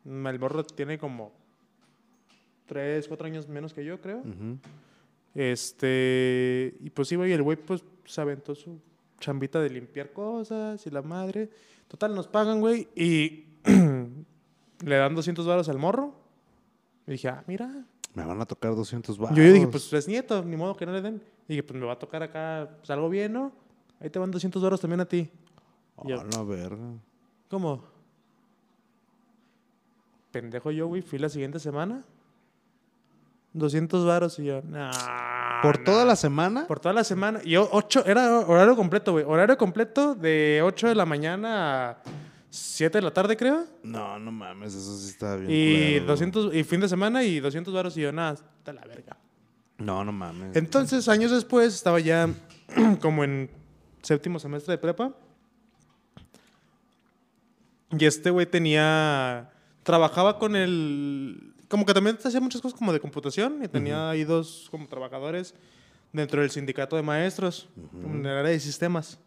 [0.05, 1.33] El morro tiene como
[2.67, 4.19] tres, cuatro años menos que yo, creo.
[4.19, 4.57] Ujú.
[5.35, 8.79] Este, y pues iba y el güey pues se aventó su
[9.19, 11.49] chambita de limpiar cosas y la madre.
[11.87, 13.45] Total, nos pagan, güey, y
[14.85, 16.13] le dan 200 varos al morro.
[17.07, 17.85] Y dije, ah, mira.
[18.13, 19.37] Me van a tocar 200 baros.
[19.37, 21.21] Yo, yo dije, pues es nieto, ni modo que no le den.
[21.47, 23.51] Y dije, pues me va a tocar acá pues, algo bien, ¿no?
[23.99, 25.29] Ahí te van 200 varos también a ti.
[26.05, 26.93] Yo, A la verga.
[27.49, 27.83] ¿Cómo?
[30.31, 32.03] Pendejo yo, güey, fui la siguiente semana.
[33.53, 35.83] 200 varos y yo, nah, ¿Por nah".
[35.85, 36.67] toda la semana?
[36.67, 37.39] Por toda la semana.
[37.43, 39.25] Y yo, ocho, era horario completo, güey.
[39.25, 41.97] Horario completo de 8 de la mañana a
[42.49, 43.65] 7 de la tarde, creo.
[43.83, 45.49] No, no mames, eso sí está bien.
[45.51, 46.05] Y culero.
[46.07, 49.17] 200, y fin de semana y 200 varos y yo, nada, está la verga.
[49.77, 50.55] No, no mames.
[50.55, 52.29] Entonces, años después, estaba ya
[53.01, 53.49] como en
[54.01, 55.13] séptimo semestre de prepa.
[57.97, 59.51] Y este güey tenía.
[59.83, 61.52] Trabajaba con el.
[61.73, 63.63] Como que también hacía muchas cosas como de computación.
[63.63, 65.55] Y tenía ahí dos como trabajadores
[66.11, 69.17] dentro del sindicato de maestros, en el área de sistemas.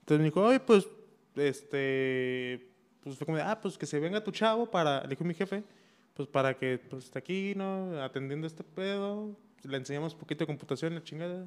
[0.00, 0.86] Entonces me dijo, oye, pues,
[1.34, 2.70] este,
[3.02, 5.32] pues fue como de, ah, pues que se venga tu chavo para, le dijo mi
[5.32, 5.64] jefe,
[6.12, 8.02] pues para que pues, esté aquí, ¿no?
[8.02, 11.46] Atendiendo este pedo, le enseñamos un poquito de computación, la chingada.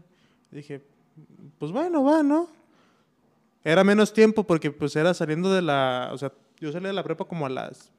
[0.50, 0.82] dije,
[1.60, 2.50] pues bueno, va, ¿no?
[3.64, 7.04] Era menos tiempo porque pues era saliendo de la, o sea, yo salí de la
[7.04, 7.92] prepa como a las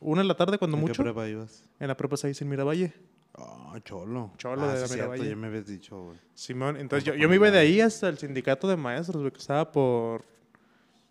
[0.00, 0.94] una de la tarde cuando ¿En mucho.
[1.02, 1.64] qué prepa ibas?
[1.80, 2.92] En la prepa 6 en Miravalle.
[3.34, 4.32] Ah, cholo.
[4.38, 5.30] Cholo Ah, de sí, la cierto, Miravalle.
[5.30, 6.18] ya me habías dicho, güey.
[6.34, 9.38] Simón, entonces yo, yo me iba de ahí hasta el sindicato de maestros, güey, que
[9.38, 10.24] estaba por,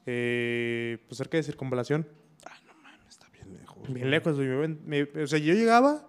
[0.05, 2.07] eh, pues cerca de circunvalación.
[3.09, 3.93] Está bien lejos.
[3.93, 4.47] Bien lejos, güey.
[4.85, 6.05] me iba- me- o sea, yo llegaba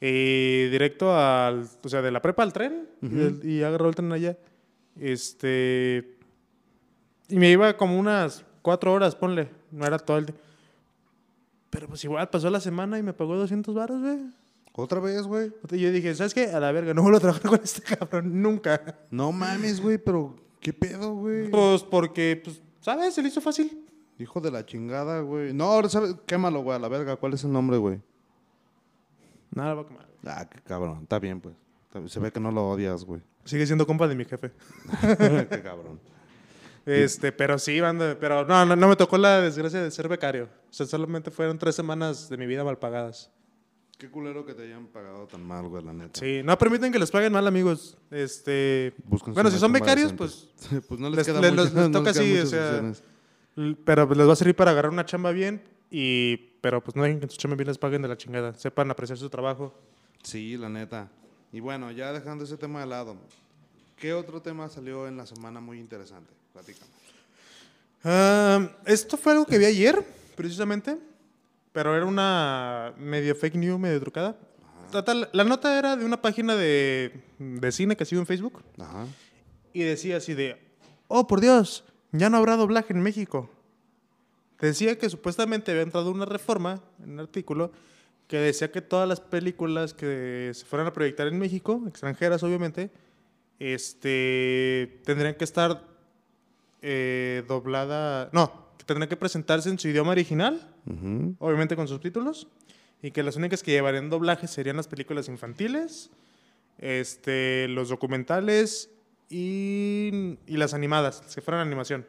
[0.00, 4.12] eh, directo al, o sea, de la prepa al tren y, y agarró el tren
[4.12, 4.36] allá.
[5.00, 6.16] Este,
[7.28, 10.36] y me iba como unas cuatro horas, ponle, no era todo el día.
[11.76, 14.18] Pero pues igual pasó la semana y me pagó 200 baros, güey.
[14.72, 15.52] ¿Otra vez, güey?
[15.72, 16.46] Y yo dije, ¿sabes qué?
[16.46, 18.98] A la verga, no vuelvo a trabajar con este cabrón, nunca.
[19.10, 21.50] No mames, güey, pero ¿qué pedo, güey?
[21.50, 23.12] Pues porque, pues, ¿sabes?
[23.12, 23.86] Se le hizo fácil.
[24.18, 25.52] Hijo de la chingada, güey.
[25.52, 27.16] No, ahora sabes, quémalo, güey, a la verga.
[27.16, 28.00] ¿Cuál es el nombre, güey?
[29.50, 30.08] Nada, va a quemar.
[30.24, 31.00] Ah, qué cabrón.
[31.02, 31.56] Está bien, pues.
[32.10, 33.20] Se ve que no lo odias, güey.
[33.44, 34.50] Sigue siendo compa de mi jefe.
[35.50, 36.00] qué cabrón.
[36.86, 40.44] Este, pero sí, banda, pero no, no, no me tocó la desgracia de ser becario.
[40.70, 43.30] O sea, solamente fueron tres semanas de mi vida mal pagadas.
[43.98, 46.20] Qué culero que te hayan pagado tan mal, güey, la neta.
[46.20, 47.96] Sí, no permiten que les paguen mal, amigos.
[48.10, 48.94] Este,
[49.32, 50.48] bueno, si son becarios, pues,
[50.88, 53.02] pues no les, les- queda les- mucho- les- no toca así, o sea, opciones.
[53.84, 57.18] pero les va a servir para agarrar una chamba bien y, pero pues no dejen
[57.20, 58.52] que en su chamba bien les paguen de la chingada.
[58.54, 59.74] Sepan apreciar su trabajo.
[60.22, 61.10] Sí, la neta.
[61.52, 63.16] Y bueno, ya dejando ese tema de lado,
[63.96, 66.32] ¿qué otro tema salió en la semana muy interesante?
[66.52, 66.90] Platícame.
[68.04, 70.04] Ah, esto fue algo que vi ayer,
[70.36, 70.98] precisamente,
[71.72, 74.36] pero era una medio fake news, medio trucada.
[75.32, 79.06] La nota era de una página de, de cine que sigo en Facebook Ajá.
[79.72, 80.56] y decía así de,
[81.08, 83.50] oh por Dios, ya no habrá doblaje en México.
[84.60, 87.72] Decía que supuestamente había entrado una reforma en un artículo
[88.28, 92.90] que decía que todas las películas que se fueran a proyectar en México, extranjeras obviamente,
[93.58, 95.82] este, tendrían que estar
[96.82, 101.34] eh, doblada, no, tendrían que presentarse en su idioma original, Ujú.
[101.38, 102.48] obviamente con subtítulos,
[103.02, 106.10] y que las únicas que llevarían doblaje serían las películas infantiles,
[106.78, 108.90] este, los documentales
[109.28, 112.06] y, y las animadas, las que fueran animación.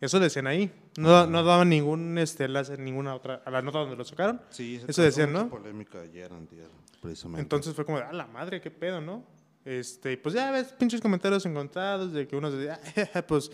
[0.00, 0.70] Eso decían ahí.
[0.98, 4.42] No, no daban ningún este, enlace en ninguna otra, a la nota donde lo sacaron.
[4.50, 5.48] Sí, Eso decían, ¿no?
[5.48, 6.68] polémica ayer, antier,
[7.00, 7.40] precisamente.
[7.40, 9.24] Entonces fue como de, ah, la madre, qué pedo, ¿no?
[9.66, 12.80] Este, pues ya ves pinches comentarios encontrados de que uno decía,
[13.14, 13.50] "Ah, pues,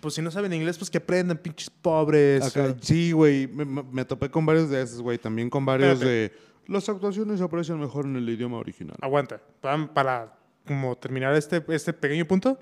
[0.00, 2.42] pues si no saben inglés, pues que aprendan, pinches pobres.
[2.44, 5.18] Acá- sí, güey, me, me- topé con varios de esos, güey.
[5.18, 6.08] También con varios Espérate.
[6.10, 6.32] de...
[6.72, 8.96] Las actuaciones se aprecian mejor en el idioma original.
[9.00, 12.58] Aguanta, para, para como terminar este, este pequeño punto.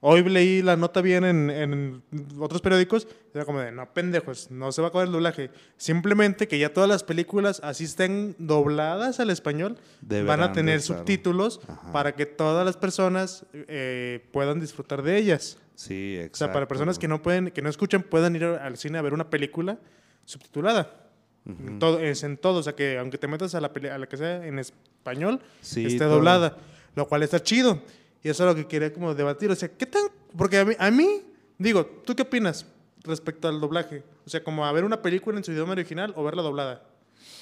[0.00, 2.02] Hoy leí la nota bien en, en
[2.38, 3.08] otros periódicos.
[3.34, 5.50] Era como de, no, pendejos, no se va a acabar el doblaje.
[5.76, 10.82] Simplemente que ya todas las películas así estén dobladas al español, Deberán van a tener
[10.82, 11.90] subtítulos Ajá.
[11.92, 15.58] para que todas las personas eh, puedan disfrutar de ellas.
[15.74, 16.34] Sí, exacto.
[16.34, 19.02] O sea, para personas que no pueden, que no escuchan, puedan ir al cine a
[19.02, 19.78] ver una película
[20.24, 21.04] subtitulada.
[21.46, 24.06] En todo, es en todo, o sea que aunque te metas a la, a la
[24.06, 26.16] que sea en español, Sí, esté todo.
[26.16, 26.58] doblada,
[26.94, 27.80] lo cual está chido.
[28.22, 30.02] Y eso es lo que quería como debatir, o sea, ¿qué tan?
[30.36, 31.22] Porque a mí, a mí,
[31.58, 32.66] digo, ¿tú qué opinas
[33.04, 34.02] respecto al doblaje?
[34.26, 36.82] O sea, como a ver una película en su idioma original o verla doblada.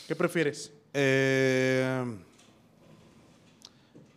[0.06, 0.72] ¿Qué prefieres?
[0.94, 2.04] Eh,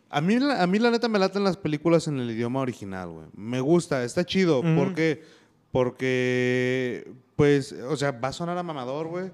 [0.09, 3.09] a, mí, la- a mí la neta me laten las películas en el idioma original,
[3.09, 3.25] güey.
[3.35, 4.59] Me gusta, está chido.
[4.59, 4.75] Ujú.
[4.75, 5.23] ¿Por qué?
[5.71, 9.31] Porque, pues, o sea, va a sonar a mamador, güey.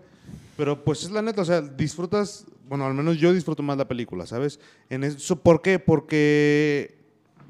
[0.57, 3.88] Pero pues es la neta, o sea, disfrutas, bueno, al menos yo disfruto más la
[3.88, 4.59] película, ¿sabes?
[4.89, 5.80] En eso, ¿Por qué?
[5.80, 6.95] Porque,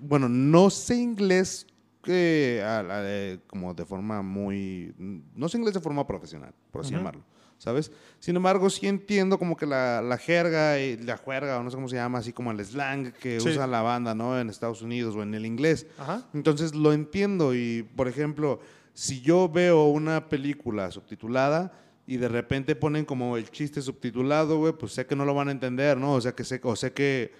[0.08, 1.68] bueno, no sé inglés
[2.02, 4.94] que, a- a- eh, como de forma muy,
[5.36, 7.24] no sé inglés de forma profesional, por así llamarlo,
[7.58, 7.92] ¿sabes?
[8.20, 11.76] Sin embargo, sí entiendo como que la, la jerga, y la juerga, o no sé
[11.76, 13.50] cómo se llama, así como el slang que Sí.
[13.50, 14.40] usa la banda, ¿no?
[14.40, 15.88] En Estados Unidos o en el inglés.
[15.98, 16.28] Ajá.
[16.34, 18.60] Entonces lo entiendo y, por ejemplo,
[18.94, 21.72] si yo veo una película subtitulada
[22.08, 25.48] y de repente ponen como el chiste subtitulado, güey, pues sé que no lo van
[25.48, 26.14] a entender, ¿no?
[26.14, 27.40] O sea que sé, o sé que eh,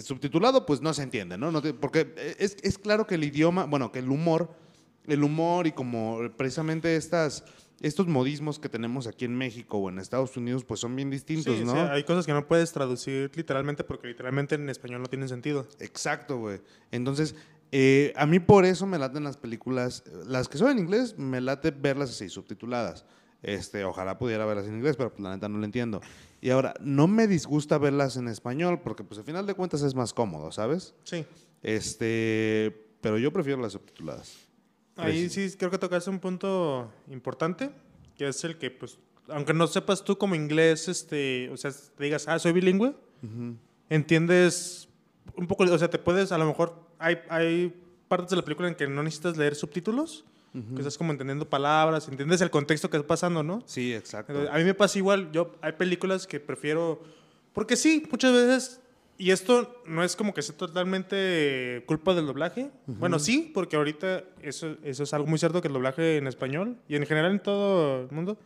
[0.00, 1.50] subtitulado pues no se entiende, ¿no?
[1.50, 4.54] No te- porque eh, es, es claro que el idioma, bueno, que el humor,
[5.06, 7.44] el humor y como precisamente estas,
[7.80, 11.56] estos modismos que tenemos aquí en México o en Estados Unidos pues son bien distintos,
[11.58, 11.72] Sí, ¿no?
[11.72, 15.66] sí, hay cosas que no puedes traducir literalmente porque literalmente en español no tienen sentido.
[15.80, 16.60] Exacto, güey.
[16.90, 17.34] Entonces,
[17.72, 21.16] eh, a mí por eso me laten las películas, eh, las que son en inglés,
[21.18, 23.04] me late verlas así, subtituladas.
[23.42, 26.00] Este, ojalá pudiera verlas en inglés, pero pues, la neta no lo entiendo.
[26.40, 29.94] Y ahora, no me disgusta verlas en español, porque pues al final de cuentas es
[29.94, 30.94] más cómodo, ¿sabes?
[31.04, 31.24] Sí.
[31.62, 34.36] Este, pero yo prefiero las subtituladas.
[34.96, 37.70] Ahí sí creo que tocaste un punto importante,
[38.16, 42.04] que es el que, pues, aunque no sepas tú como inglés, este, o sea, te
[42.04, 42.94] digas, ah, soy bilingüe,
[43.88, 44.88] entiendes
[45.36, 47.74] un poco, o sea, te puedes, a lo mejor, hay, hay
[48.08, 52.08] partes de la película en que no necesitas leer subtítulos, que estás como entendiendo palabras,
[52.08, 53.62] entiendes el contexto que está pasando, ¿no?
[53.66, 54.48] Sí, exacto.
[54.50, 57.00] A mí me pasa igual, yo hay películas que prefiero,
[57.52, 58.80] porque sí, muchas veces,
[59.16, 64.24] y esto no es como que sea totalmente culpa del doblaje, bueno, sí, porque ahorita
[64.42, 67.40] eso, eso es algo muy cierto que el doblaje en español y en general en
[67.40, 68.36] todo el mundo,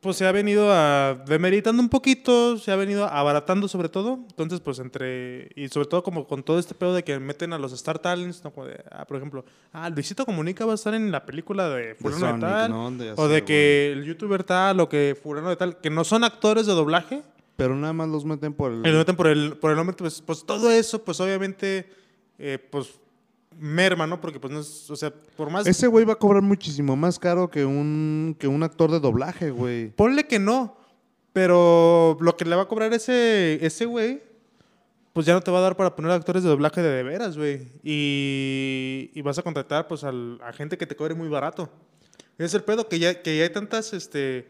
[0.00, 4.60] pues se ha venido a demeritando un poquito, se ha venido abaratando sobre todo, entonces
[4.60, 7.72] pues entre, y sobre todo como con todo este pedo de que meten a los
[7.72, 8.52] Star Talents, ¿no?
[8.52, 11.94] Como de, ah, por ejemplo, ah, Luisito Comunica va a estar en la película de
[11.94, 12.90] fulano de, Sonic, tal, ¿no?
[12.90, 16.22] De o de que el youtuber tal, o que fulano de tal, que no son
[16.22, 17.22] actores de doblaje,
[17.56, 18.86] Pero nada más los meten por el...
[18.86, 21.88] y lo meten por el, por el nombre, pues, pues todo eso, pues obviamente,
[22.38, 23.00] eh, pues
[23.58, 24.20] merma, ¿no?
[24.20, 25.66] Porque pues no es, o sea, por más...
[25.66, 29.50] Ese güey va a cobrar muchísimo más caro que un, que un actor de doblaje,
[29.50, 29.90] güey.
[29.90, 30.76] Ponle que no,
[31.32, 34.22] pero lo que le va a cobrar ese ese güey,
[35.12, 37.36] pues ya no te va a dar para poner actores de doblaje de de veras,
[37.36, 37.68] güey.
[37.82, 41.68] Y, y vas a contratar pues al- a gente que te cobre muy barato.
[42.38, 44.48] Es el pedo, que ya, que ya hay tantas, este...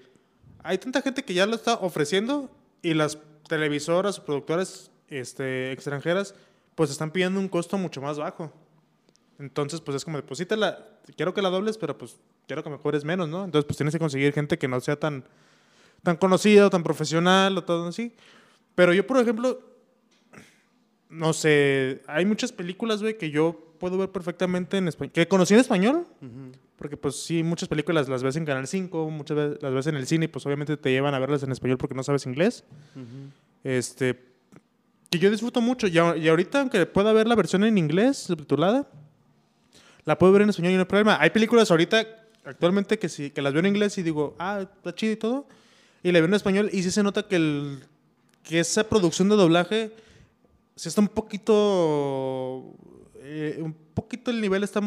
[0.62, 2.50] Hay tanta gente que ya lo está ofreciendo
[2.80, 6.34] y las televisoras o productoras este, extranjeras
[6.74, 8.50] pues están pidiendo un costo mucho más bajo.
[9.38, 12.16] Entonces, pues es como pues sí te la, quiero que la dobles, pero pues
[12.46, 13.44] quiero que me cobres menos, ¿no?
[13.44, 15.24] Entonces, pues tienes que conseguir gente que no sea tan,
[16.02, 18.12] tan conocida o tan profesional o todo así.
[18.74, 19.60] Pero yo, por ejemplo,
[21.08, 25.54] no sé, hay muchas películas, güey, que yo puedo ver perfectamente en español, que conocí
[25.54, 26.06] en español,
[26.76, 29.96] porque pues sí, muchas películas las ves en Canal 5, muchas veces las ves en
[29.96, 32.64] el cine y pues obviamente te llevan a verlas en español porque no sabes inglés.
[33.62, 34.20] Este,
[35.10, 38.88] que yo disfruto mucho y, y ahorita, aunque pueda ver la versión en inglés subtitulada,
[40.04, 41.18] la puedo ver en español y no hay problema.
[41.20, 42.06] Hay películas ahorita,
[42.44, 45.46] actualmente, que, sí, que las veo en inglés y digo, ah, está chido y todo,
[46.02, 47.84] y la veo en español y sí se nota que, el,
[48.42, 49.92] que esa producción de doblaje
[50.76, 52.74] sí está un poquito,
[53.20, 54.80] eh, un poquito el nivel está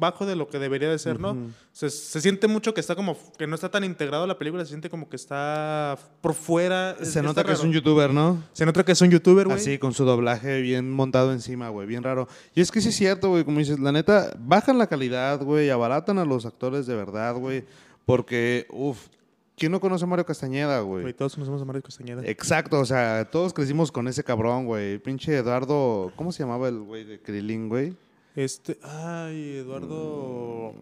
[0.00, 1.36] bajo de lo que debería de ser, ¿no?
[1.72, 4.64] se, se siente mucho que está como, que no está tan integrado a la película,
[4.64, 6.96] se siente como que está por fuera.
[7.02, 8.42] Se nota que es un youtuber, ¿no?
[8.52, 9.58] Se nota que es un youtuber, güey.
[9.58, 12.26] Así, con su doblaje bien montado encima, güey, bien raro.
[12.54, 15.70] Y es que sí es cierto, güey, como dices, la neta, bajan la calidad, güey,
[15.70, 17.64] abaratan a los actores de verdad, güey,
[18.06, 19.08] porque, uff,
[19.56, 21.12] ¿quién no conoce a Mario Castañeda, güey?
[21.12, 22.22] todos conocemos a Mario Castañeda.
[22.24, 24.98] Exacto, o sea, todos crecimos con ese cabrón, güey.
[24.98, 27.94] Pinche Eduardo, ¿cómo se llamaba el güey de Krilin, güey?
[28.36, 30.74] Este, ay, Eduardo.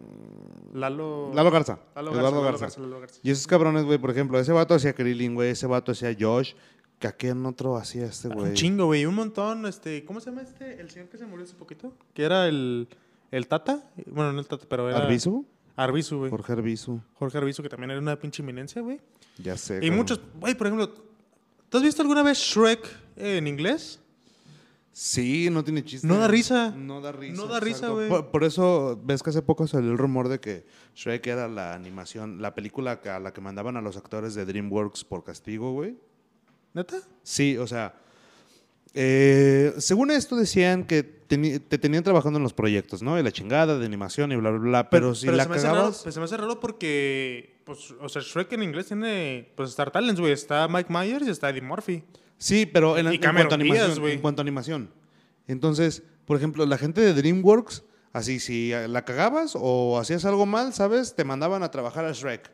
[0.75, 1.33] Lalo.
[1.35, 1.79] Lalo Garza.
[1.97, 2.81] Lalo Eduardo Garza, Garza.
[2.81, 3.21] Lalo Garza.
[3.23, 6.53] Y esos cabrones, güey, por ejemplo, ese vato hacía Krilin, güey, ese vato hacía Josh,
[6.99, 8.51] que aquí en otro hacía este, güey.
[8.51, 9.07] Un chingo, güey.
[9.07, 9.67] Un montón.
[9.67, 10.81] Este, ¿Cómo se llama este?
[10.81, 11.93] El señor que se murió hace poquito.
[12.15, 12.89] Que era el.
[13.31, 13.85] El Tata.
[14.07, 14.99] Bueno, no el Tata, pero era.
[14.99, 15.45] ¿Arbizu?
[15.77, 16.31] Arbizu, güey.
[16.31, 17.01] Jorge Arbizu.
[17.19, 19.01] Jorge Arbizu, que también era una pinche eminencia, güey.
[19.39, 19.81] Ya sé.
[19.83, 20.21] Y muchos.
[20.41, 20.93] Güey, por ejemplo.
[21.69, 24.01] ¿Tú has visto alguna vez Shrek en inglés?
[25.01, 26.09] Sí, no tiene chiste.
[26.09, 26.71] No da risa.
[26.77, 27.37] No da risa.
[27.41, 28.09] No da risa, güey.
[28.09, 31.73] Por, por eso, ves que hace poco salió el rumor de que Shrek era la
[31.75, 35.95] animación, la película a la que mandaban a los actores de DreamWorks por castigo, güey.
[36.75, 36.97] ¿Neta?
[37.23, 37.95] Sí, o sea,
[38.93, 43.17] eh, según esto decían que te tenían trabajando en los proyectos, ¿no?
[43.21, 44.91] Y la chingada de animación y bla, bla, bla.
[44.91, 48.53] Pero, si la se raro- pues se me hace raro porque, pues, o sea, Shrek
[48.55, 50.33] en inglés tiene, pues, Star Talents, güey.
[50.33, 52.03] Está Mike Myers y está Eddie Murphy.
[52.39, 54.91] Sí, pero en, cuanto a animación, en cuanto a animación.
[55.47, 57.83] Entonces, por ejemplo, la gente de DreamWorks,
[58.13, 61.15] así, si la cagabas o hacías algo mal, ¿sabes?
[61.15, 62.51] Te mandaban a trabajar a Shrek.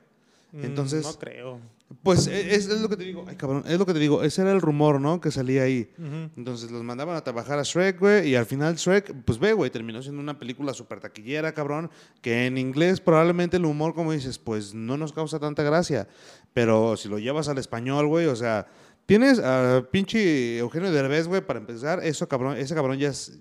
[0.52, 1.58] Mm, Entonces, No creo.
[2.04, 3.24] pues e- es, es lo que te digo.
[3.26, 4.22] Ay, cabrón, es lo que te digo.
[4.22, 5.20] Ese era el rumor, ¿no?
[5.20, 5.90] Que salía ahí.
[6.36, 9.70] Entonces los mandaban a trabajar a Shrek, güey, y al final Shrek, pues ve, güey,
[9.72, 11.90] terminó siendo una película súper taquillera, cabrón,
[12.22, 16.06] que en inglés probablemente el humor, como dices, pues no nos causa tanta gracia,
[16.52, 18.68] pero si lo llevas al español, güey, o sea,
[19.06, 23.38] tienes a pinche Eugenio Derbez, güey, para empezar, eso cabrón, ese cabrón ya es,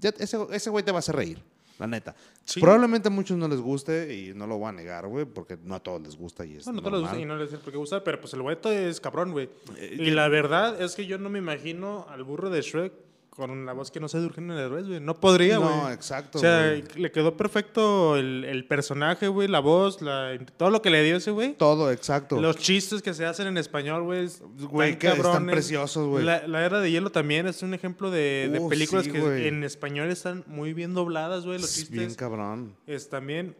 [0.00, 1.38] ya- ese, ese güey te va a hacer reír,
[1.78, 2.14] la neta.
[2.44, 2.60] Sí.
[2.60, 5.74] Probablemente a muchos no les guste y no lo voy a negar, güey, porque no
[5.76, 7.20] a todos les gusta y es Bueno, todos los normal.
[7.20, 9.48] y no les sé por qué pero pues el güeto es cabrón, güey.
[9.78, 12.92] Eh, Y la verdad es que yo no me imagino al burro de Shrek
[13.36, 15.00] con la voz que no sé de Eugenio Derbez, güey.
[15.00, 15.68] No podría, güey.
[15.70, 20.70] No, exacto, O sea, le quedó perfecto el, el personaje, güey, la voz, la, todo
[20.70, 21.54] lo que le dio ese güey.
[21.54, 22.40] Todo, exacto.
[22.40, 24.28] Los chistes que se hacen en español, güey.
[24.58, 25.52] Güey, que están cabrones.
[25.54, 26.24] preciosos, güey.
[26.24, 29.48] La, la Era de Hielo también es un ejemplo de, de Uh, películas sí, que
[29.48, 31.58] en español están muy bien dobladas, güey.
[31.60, 32.76] Los Es chistes bien cabrón.
[32.86, 33.56] es también.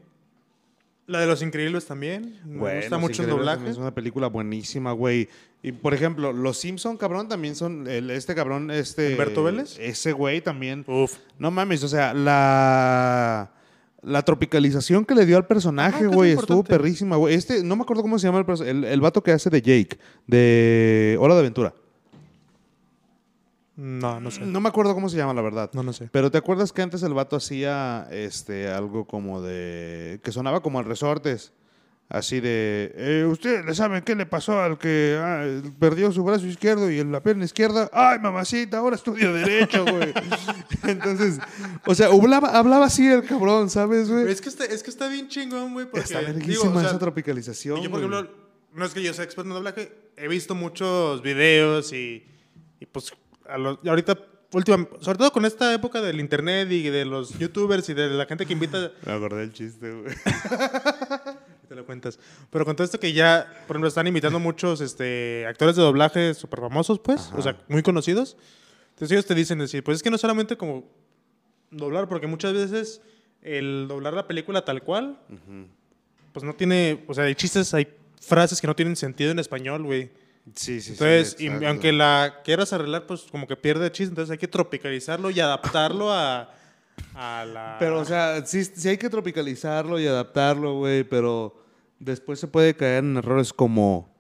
[1.06, 2.40] La de Los Increíbles también.
[2.46, 3.68] Me Güey, gusta mucho el doblaje.
[3.68, 5.28] Es una película buenísima, güey.
[5.62, 7.86] Y por ejemplo, Los Simpson, cabrón, también son.
[7.86, 9.12] el- este cabrón, este.
[9.12, 9.76] ¿Humberto Vélez?
[9.78, 10.84] Ese güey también.
[10.86, 11.18] Uf.
[11.38, 13.50] No mames, o sea, la.
[14.02, 17.34] la tropicalización que le dio al personaje, es güey, estuvo perrísima, güey.
[17.34, 19.98] Este, no me acuerdo cómo se llama el, el, el vato que hace de Jake,
[20.26, 21.74] de Hora de Aventura.
[23.76, 24.42] No, no sé.
[24.42, 25.70] No me acuerdo cómo se llama, la verdad.
[25.72, 26.08] No, no sé.
[26.12, 30.20] Pero ¿te acuerdas que antes el vato hacía este algo como de...
[30.22, 31.52] que sonaba como al resortes?
[32.08, 32.92] Así de...
[32.94, 35.44] Eh, ¿Ustedes le saben qué le pasó al que ah,
[35.80, 37.90] perdió su brazo izquierdo y en la pierna izquierda?
[37.92, 38.78] ¡Ay, mamacita!
[38.78, 40.12] Ahora estudio Derecho, güey.
[40.84, 41.40] Entonces,
[41.86, 44.30] o sea, hablaba, hablaba así el cabrón, ¿sabes, güey?
[44.30, 45.86] Es que, está, es que está bien chingón, güey.
[45.86, 48.30] Porque, Está digo, verguísima o sea, esa tropicalización, Y yo, por ejemplo,
[48.72, 52.24] no es que yo sea experto en doblaje, he visto muchos videos y,
[52.80, 53.12] y pues
[53.48, 54.18] a los- ahorita,
[54.52, 58.26] última, sobre todo con esta época del internet y de los youtubers y de la
[58.26, 60.14] gente que invita, Me acordé del chiste, güey.
[61.68, 62.18] te lo cuentas,
[62.50, 66.34] pero con todo esto que ya, por ejemplo, están invitando muchos este, actores de doblaje
[66.34, 68.36] súper famosos, pues, o sea, muy conocidos.
[68.90, 70.84] Entonces ellos te dicen, decir, pues es que no solamente como
[71.70, 73.00] doblar, porque muchas veces
[73.42, 75.18] el doblar la película tal cual,
[76.32, 77.88] pues no tiene, o sea, hay chistes, hay
[78.20, 80.10] frases que no tienen sentido en español, güey.
[80.54, 81.44] Sí, sí, Entonces, sí.
[81.44, 81.68] y exacto.
[81.68, 86.12] aunque la quieras arreglar, pues como que pierde chiste, entonces hay que tropicalizarlo y adaptarlo
[86.12, 86.50] a,
[87.14, 87.76] a la...
[87.78, 91.64] Pero, o sea, sí, sí hay que tropicalizarlo y adaptarlo, güey, pero
[91.98, 94.14] después se puede caer en errores como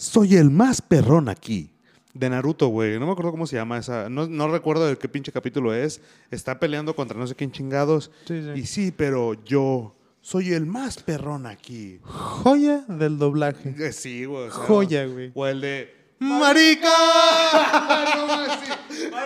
[0.00, 1.70] soy el más perrón aquí.
[2.14, 2.98] De Naruto, güey.
[2.98, 4.08] No me acuerdo cómo se llama esa.
[4.08, 6.00] No, no recuerdo de qué pinche capítulo es.
[6.30, 8.10] Está peleando contra no sé quién chingados.
[8.26, 8.60] Sí, sí.
[8.60, 12.00] Y sí, pero yo soy el más perrón aquí.
[12.04, 13.74] joya del doblaje.
[13.78, 14.48] Eh, Sí, güey.
[14.48, 15.32] o sea, Joya, güey.
[15.34, 16.00] O el de.
[16.18, 16.88] ¡Marica!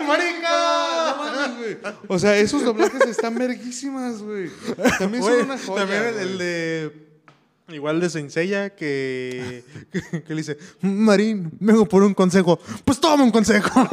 [0.06, 1.16] ¡Marica!
[2.08, 4.48] O sea, esos doblajes están verguísimas, güey.
[4.98, 5.80] También son una joya.
[5.80, 7.04] también el, de...
[7.68, 12.60] Igual de Senseiya que, que, que le dice, Marín, vengo por un consejo.
[12.84, 13.70] Pues toma un consejo.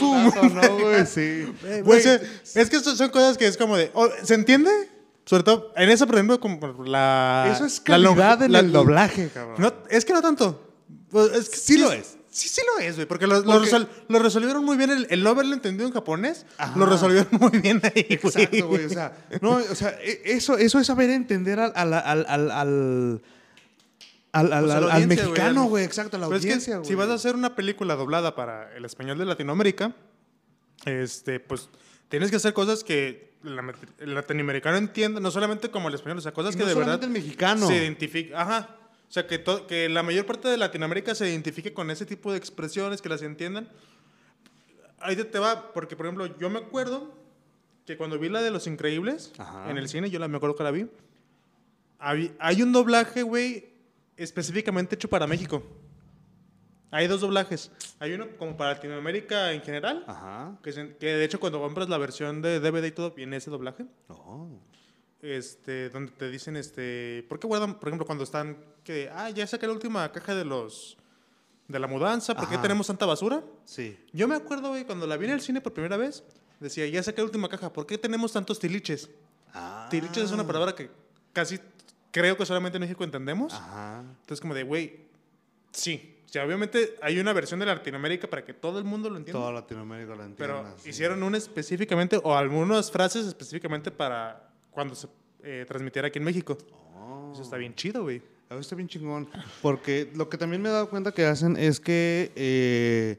[0.00, 0.32] Pum.
[0.54, 1.06] ¿no, güey?
[1.06, 1.44] Sí.
[2.00, 2.20] Sea,
[2.54, 3.92] es que estas son cosas que es como de.
[4.24, 4.70] ¿Se entiende?
[5.24, 7.48] Sobre todo en esa, por ejemplo, como la.
[7.54, 9.56] Eso es la calidad en la- el doblaje, cabrón.
[9.58, 10.68] No, es que no tanto.
[11.10, 12.16] Pues, es que Sí lo es.
[12.30, 13.06] Sí, sí lo es, güey.
[13.06, 14.90] Porque lo, lo Porque- resol- lo resolvieron muy bien.
[14.90, 16.76] El, el no haberlo entendido en japonés, Ajá.
[16.78, 18.44] lo resolvieron muy bien ahí, güey.
[18.44, 18.84] Exacto, güey.
[18.86, 19.12] O sea,
[19.42, 23.20] no, o sea, e- eso, eso es saber entender al, al, al, al, al,
[24.52, 25.84] al, Pues la mexicano, güey.
[25.84, 26.88] Exacto, a la Pero es que audiencia, güey.
[26.88, 29.92] si vas a hacer una película doblada para el español de Latinoamérica,
[30.86, 31.68] este, pues
[32.08, 36.20] tienes que hacer cosas que la el latinoamericano entienda, no solamente como el español, o
[36.20, 37.66] sea, cosas Y que no de verdad el mexicano.
[37.66, 38.76] se identifica, ajá,
[39.08, 42.30] o sea, que, to- que la mayor parte de Latinoamérica se identifique con ese tipo
[42.32, 43.68] de expresiones, que las entiendan.
[45.00, 47.12] Ahí te, va, porque por ejemplo, yo me acuerdo
[47.84, 49.68] que cuando vi la de Los Increíbles Ajá.
[49.70, 50.86] en el cine, yo la me acuerdo que la vi,
[51.98, 53.66] habí- hay un doblaje, güey,
[54.16, 55.62] específicamente hecho para México.
[56.92, 57.72] Hay dos doblajes.
[57.98, 60.56] Hay uno como para Latinoamérica en general, Ajá.
[60.62, 63.50] que, se- que de hecho cuando compras la versión de DVD y todo, viene ese
[63.50, 63.86] doblaje.
[64.08, 64.46] Oh.
[65.22, 69.46] Este, donde te dicen, este, ¿por qué guardan, por ejemplo, cuando están, que, ah, ya
[69.46, 70.96] saqué la última caja de los,
[71.68, 72.62] de la mudanza, ¿por qué Ajá.
[72.62, 73.42] tenemos tanta basura?
[73.64, 73.96] Sí.
[74.12, 76.24] Yo me acuerdo, güey, cuando la vi en el cine por primera vez,
[76.60, 79.08] decía, ya saqué la última caja, ¿por qué tenemos tantos tiliches?
[79.54, 79.86] Ah.
[79.90, 80.90] Tiliches es una palabra que
[81.32, 81.58] casi
[82.10, 83.54] creo que solamente en México entendemos.
[83.54, 84.00] Ajá.
[84.00, 85.06] Entonces, como de, güey,
[85.70, 86.11] sí.
[86.32, 89.38] Sea, obviamente hay una versión de Latinoamérica para que todo el mundo lo entienda.
[89.38, 90.36] Toda Latinoamérica lo entiende.
[90.38, 90.88] pero sí.
[90.88, 95.08] hicieron una específicamente, o algunas frases específicamente para cuando se
[95.42, 96.56] eh, transmitiera aquí en México.
[96.94, 97.32] Oh.
[97.34, 98.22] Eso está bien chido, güey.
[98.48, 99.28] Ver, está bien chingón.
[99.60, 103.18] Porque lo que también me he dado cuenta que hacen es que, eh,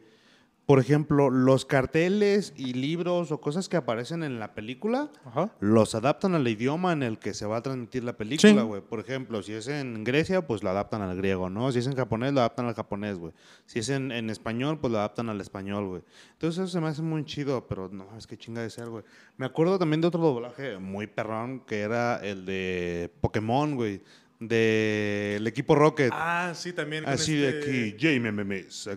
[0.74, 5.51] por ejemplo, los carteles y libros o cosas que aparecen en la película, Ajá.
[5.59, 8.67] los adaptan al idioma en el que se va a transmitir la película, Sí.
[8.67, 8.82] güey.
[8.82, 11.71] Por ejemplo, si es en Grecia, pues lo adaptan al griego, ¿no?
[11.71, 13.34] Si es en japonés, lo adaptan al japonés, güey.
[13.67, 16.01] Si es en, en español, pues lo adaptan al español, güey.
[16.32, 19.03] Entonces eso se me hace muy chido, pero no, es que chinga de ser, güey.
[19.38, 24.01] Me acuerdo también de otro doblaje muy perrón, que era el de Pokémon, güey.
[24.48, 26.12] Del equipo Rocket.
[26.14, 27.04] Ah, sí, también.
[27.08, 28.88] Así de este- aquí, Jamie Memes.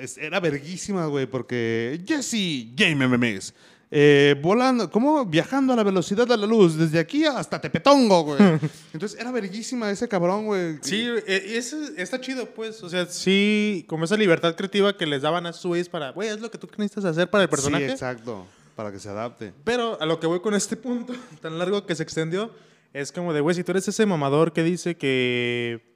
[0.00, 3.54] Es- Era verguísima, güey, porque Jesse, Jamie Memes.
[3.94, 8.38] Eh, volando, como viajando a la velocidad de la luz, desde aquí hasta Tepetongo, güey.
[8.94, 10.78] Entonces era verguísima ese cabrón, güey.
[10.80, 12.82] Sí, y ese está chido, pues.
[12.82, 16.30] O sea, sí, como esa libertad creativa que les daban a sus güeyes para, güey,
[16.30, 17.84] es lo que tú necesitas hacer para el personaje.
[17.84, 18.46] Sí, exacto.
[18.74, 19.52] Para que se adapte.
[19.62, 21.12] Pero a lo que voy con este punto
[21.42, 22.50] tan largo que se extendió,
[22.92, 25.94] es como de, güey, si tú eres ese mamador que dice que,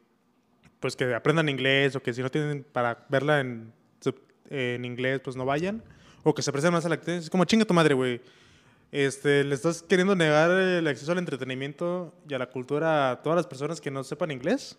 [0.80, 3.72] pues que aprendan inglés o que si no tienen para verla en,
[4.50, 5.82] en inglés, pues no vayan,
[6.22, 8.20] o que se presten más a la actividad, es como chinga tu madre, güey.
[8.92, 13.36] Este, le estás queriendo negar el acceso al entretenimiento y a la cultura a todas
[13.36, 14.78] las personas que no sepan inglés.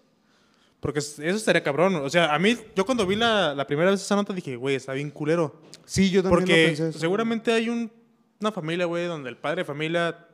[0.80, 1.96] Porque es- eso estaría cabrón.
[1.96, 4.76] O sea, a mí, yo cuando vi la, la primera vez esa nota dije, güey,
[4.76, 5.62] está bien culero.
[5.86, 6.90] Sí, yo también lo Porque pensé.
[6.90, 7.00] eso.
[7.00, 7.92] seguramente hay un-
[8.40, 10.27] una familia, güey, donde el padre de familia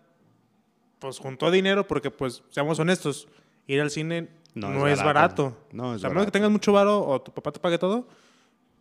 [1.03, 3.27] pues juntó dinero porque, pues, seamos honestos,
[3.67, 5.43] ir al cine No no, es barato.
[5.43, 5.67] barato.
[5.73, 8.07] No es a menos que tengas mucho varo o tu papá te pague todo,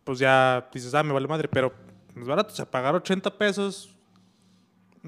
[0.05, 1.49] pues ya dices, ah, me vale madre.
[1.49, 1.73] Pero
[2.15, 2.53] no es barato.
[2.53, 3.97] O sea, pagar 80 pesos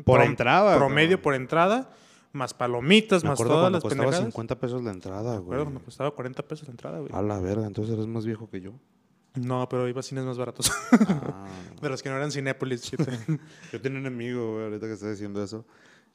[0.04, 1.88] Por prom- entrada, Promedio por entrada,
[2.32, 4.26] más palomitas, Me más todas las costaba pendejadas.
[4.32, 5.62] 50 pesos la entrada, Me acuerdo güey.
[5.64, 7.10] cuando costaba 40 pesos la entrada, güey.
[7.14, 8.72] A la verga, entonces eres más viejo que yo.
[9.34, 10.70] No, pero iba a cines más baratos.
[10.92, 11.46] Ah,
[11.82, 12.90] de los que no eran Cinépolis.
[13.72, 15.64] Yo tenía un amigo, güey, ahorita que estoy diciendo eso.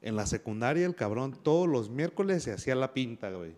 [0.02, 3.54] En la secundaria, el cabrón, todos los miércoles se hacía la pinta, güey.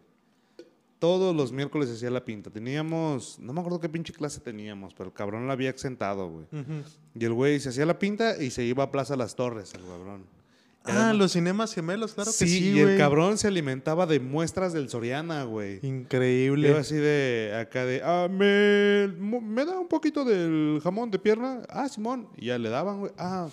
[0.98, 2.50] Todos los miércoles se hacía la pinta.
[2.50, 6.46] Teníamos, no me acuerdo qué pinche clase teníamos, pero el cabrón la había exentado, güey.
[7.16, 9.82] Y el güey se hacía la pinta y se iba a Plaza Las Torres, el
[9.82, 10.26] cabrón.
[10.84, 14.74] Ah, los cinemas gemelos, claro sí, que sí, y el cabrón se alimentaba de muestras
[14.74, 15.80] del Soriana, güey.
[15.84, 16.70] Increíble.
[16.70, 21.62] Iba así de acá de, ah, me, me da un poquito del jamón de pierna.
[21.70, 22.30] Ah, Simón.
[22.36, 23.12] Y ya le daban, güey.
[23.18, 23.48] Ah,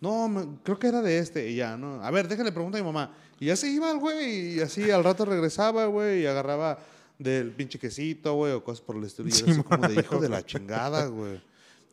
[0.00, 1.50] no, me- creo que era de este.
[1.50, 2.02] Y ya, ¿no?
[2.02, 3.14] A ver, déjale preguntar a mi mamá.
[3.38, 4.56] Y ya se iba el güey.
[4.56, 6.22] Y así al rato regresaba, güey.
[6.22, 6.78] Y agarraba
[7.18, 9.28] del pinche quesito, güey, o cosas por el estilo.
[9.28, 11.40] Y era así como de hijo de la chingada, güey.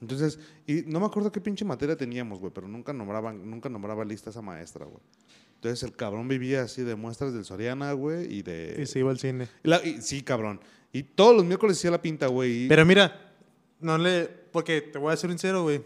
[0.02, 0.38] Entonces,
[0.68, 4.30] y no me acuerdo qué pinche materia teníamos, güey, pero nunca nombraban, nunca nombraba lista
[4.30, 5.00] esa maestra, güey.
[5.56, 8.78] Entonces el cabrón vivía así de muestras del Soriana, güey, y de...
[8.80, 9.48] Y se iba al cine.
[9.64, 10.62] La- y- sí, cabrón.
[10.94, 12.66] Y todos los miércoles hacía la pinta, güey.
[12.66, 13.34] y- Pero mira,
[13.80, 14.28] no le.
[14.28, 15.82] Porque te voy a ser sincero, güey.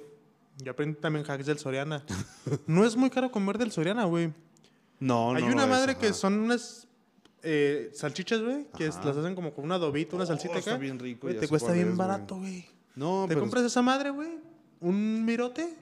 [0.63, 2.03] Yo aprendí también hacks del Soriana.
[2.67, 4.33] no es muy caro comer del Soriana, güey.
[4.99, 6.87] no, Hay no una lo es, madre que son unas
[7.43, 10.71] eh, salchichas, güey, que es- las hacen como con un adobito, una Oh, salsita está
[10.71, 10.79] acá.
[10.79, 12.65] bien rico, ya te cuesta bien es, barato, güey.
[12.95, 14.37] No, Te pero compras esa madre, güey.
[14.81, 15.73] Un mirote.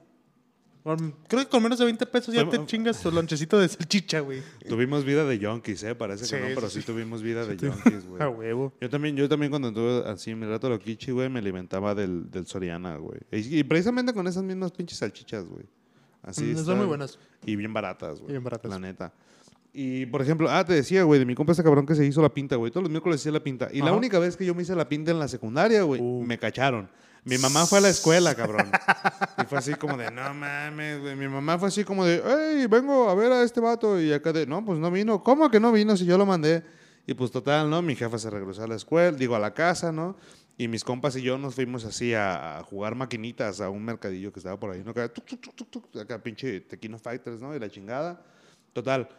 [1.28, 4.42] Creo que con menos de 20 pesos ya te chingas tu lonchecito de salchicha, güey.
[4.68, 5.96] tuvimos vida de yonkis, ¿eh?
[5.96, 8.22] Parece que no, pero sí, sí, tuvimos vida de yonkis, güey.
[8.24, 8.74] A huevo.
[8.82, 12.30] Yo también, yo también cuando estuve así en mi rato loquichi, güey, me alimentaba del,
[12.32, 13.20] del Soriana, güey.
[13.32, 15.66] Y, y precisamente con esas mismas pinches salchichas, güey.
[16.22, 17.18] Así Mm, está- son muy buenas.
[17.46, 18.32] Y bien baratas, güey.
[18.32, 18.70] Bien baratas.
[18.70, 19.14] La neta.
[19.72, 22.22] Y, por ejemplo, ah, te decía, güey, de mi compa este cabrón que se hizo
[22.22, 22.72] la pinta, güey.
[22.72, 23.70] Todos los miércoles hacía la pinta.
[23.72, 26.24] Y la única vez que yo me hice la pinta en la secundaria, güey, Uh.
[26.26, 26.90] me cacharon.
[27.26, 28.72] Mi mamá fue a la escuela, cabrón.
[29.42, 31.16] y fue así como de, no mames, güey.
[31.16, 34.00] Mi mamá fue así como de, hey, vengo a ver a este vato.
[34.00, 35.24] Y acá de, no, pues no vino.
[35.24, 36.64] ¿Cómo que no vino si yo lo mandé?
[37.06, 37.82] Y pues total, ¿no?
[37.82, 40.16] Mi jefa se regresó a la escuela, digo, a la casa, ¿no?
[40.58, 44.40] Y mis compas y yo nos fuimos así a, jugar maquinitas a un mercadillo que
[44.40, 44.92] estaba por ahí, ¿no?
[44.92, 47.56] Acá, tuc, tuc, tuc, acá pinche Tequino Fighters, ¿no?
[47.56, 48.22] Y la chingada.
[48.74, 49.10] Total,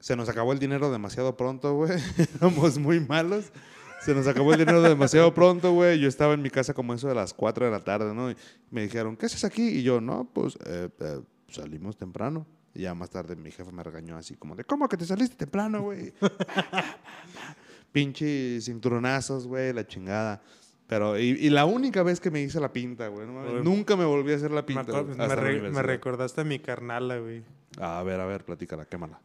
[0.00, 1.92] se nos acabó el dinero demasiado pronto, güey.
[2.36, 3.52] Éramos muy malos.
[4.00, 5.98] Se nos acabó el dinero demasiado pronto, güey.
[6.00, 8.30] Yo estaba en mi casa como eso de las 4 de la tarde, ¿no?
[8.30, 8.36] Y
[8.70, 9.68] me dijeron, ¿qué haces aquí?
[9.68, 12.46] Y yo, no, pues eh, eh, salimos temprano.
[12.74, 15.36] Y ya más tarde mi jefe me regañó así como de, ¿cómo que te saliste
[15.36, 16.12] temprano, güey?
[17.92, 20.40] Pinche cinturonazos, güey, la chingada.
[20.86, 23.26] Pero, y, y la única vez que me hice la pinta, güey.
[23.26, 25.00] no nunca me volví a hacer la pinta.
[25.00, 27.42] güey, me re- recordaste a mi carnala, güey.
[27.80, 29.20] A ver, a ver, platícala, quémala.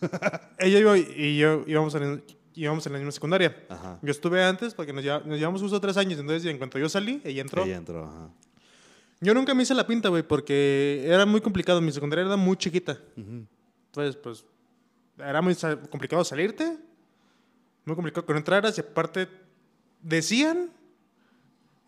[0.58, 2.22] Ella iba y yo íbamos en,
[2.62, 3.56] íbamos en la misma secundaria.
[3.68, 3.98] Ajá.
[4.02, 6.18] Yo estuve antes porque nos, lleva- nos llevamos justo tres años.
[6.18, 7.64] Entonces, en cuanto yo salí, ella entró.
[7.64, 8.30] Ella entró, ajá.
[9.20, 11.80] Yo nunca me hice la pinta, güey, porque era muy complicado.
[11.80, 12.98] Mi secundaria era muy chiquita.
[13.16, 14.44] Entonces, pues,
[15.18, 15.56] era muy
[15.90, 16.76] complicado salirte.
[17.84, 18.76] Muy complicado que no entraras.
[18.78, 19.26] Y aparte,
[20.02, 20.70] decían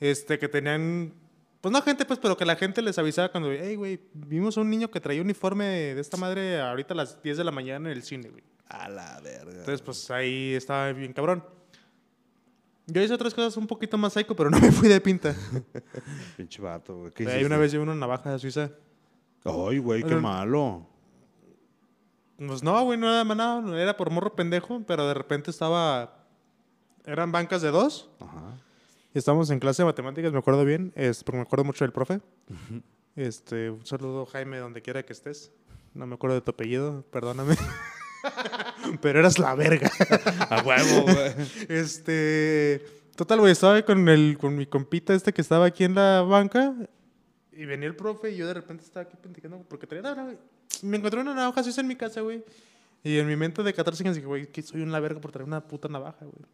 [0.00, 1.12] este, que tenían...
[1.60, 3.52] Pues no gente, pues, pero que la gente les avisaba cuando...
[3.52, 7.22] Hey, güey, vimos a un niño que traía uniforme de esta madre ahorita a las
[7.22, 8.42] 10 de la mañana en el cine, güey.
[8.70, 9.50] A la verga.
[9.50, 11.44] Entonces, pues, ahí estaba bien cabrón.
[12.86, 15.34] Yo hice otras cosas un poquito más psycho, pero no me fui de pinta.
[16.36, 17.12] Pinche vato, güey.
[17.12, 17.46] ¿Qué Ahí hiciste?
[17.46, 18.70] una vez llevé una navaja suiza.
[19.44, 20.86] Ay, güey, qué malo.
[22.36, 26.26] Pues no, güey, no era nada, no era por morro pendejo, pero de repente estaba.
[27.04, 28.08] Eran bancas de dos.
[28.20, 28.56] Ajá.
[29.12, 31.92] Y estábamos en clase de matemáticas, me acuerdo bien, es, porque me acuerdo mucho del
[31.92, 32.20] profe.
[33.16, 35.52] Este, un saludo, Jaime, donde quiera que estés.
[35.94, 37.56] No me acuerdo de tu apellido, perdóname.
[39.00, 39.90] pero eras la verga.
[40.50, 41.32] A huevo, güey.
[41.68, 42.84] Este.
[43.16, 46.74] Total, güey, estaba con, el, con mi compita este que estaba aquí en la banca.
[47.52, 50.38] Y venía el profe y yo de repente estaba aquí penticando porque traía nada, güey.
[50.82, 52.42] Me encontré una navaja suiza en mi casa, güey.
[53.02, 55.46] Y en mi mente de 14 años dije, güey, que soy una verga por traer
[55.46, 56.46] una puta navaja, güey.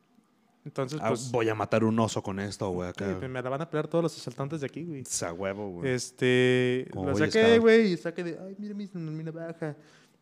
[0.64, 3.07] Entonces, Ah, pues, voy a matar un oso con esto, güey, acá.
[3.29, 5.03] me la van a pelear todos los asaltantes de aquí, güey.
[5.03, 5.93] Es a huevo, güey.
[5.93, 9.77] Este, Boy saqué, güey, y saqué de, ay, mira mi, mi navaja.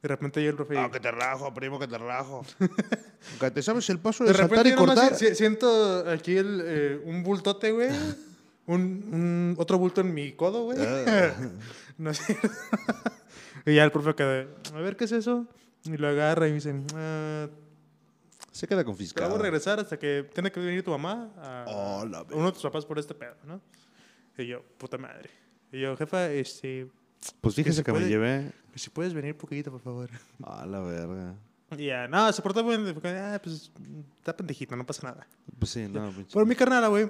[0.05, 0.75] De repente llegó el profe.
[0.75, 2.45] y- Ah, que te rajo, primo, que te rajo.
[3.41, 5.15] que te sabes el paso De de, saltar repente y cortar.
[5.17, 7.89] si- si- siento aquí el, eh, un bultote, güey.
[8.67, 8.81] Un,
[9.13, 10.79] un- otro bulto en mi codo, güey.
[10.81, 11.35] Ah.
[11.99, 12.37] no sé.
[13.67, 15.47] y ya el profe queda, a ver, ¿qué es eso?
[15.85, 17.47] Y lo agarra y me dice, ah,
[18.53, 19.27] Se queda confiscado.
[19.29, 22.53] vamos a regresar hasta que tiene que venir tu mamá a, Oh, a uno de
[22.53, 23.61] tus papás por este pedo, ¿no?
[24.39, 25.29] Y yo, puta madre.
[25.73, 26.89] Y yo, jefa, este,
[27.41, 28.11] Pues fíjese se que me puede.
[28.11, 28.53] llevé.
[28.75, 30.11] si puedes venir poquito, por favor.
[30.43, 31.35] A la verga.
[31.79, 32.95] Ya, no, se portó bien.
[33.05, 33.73] Ah, pues
[34.17, 35.27] está pendejito, no pasa nada.
[35.59, 36.31] Pues sí, no, pinche.
[36.33, 37.09] Pero mi carnala, güey,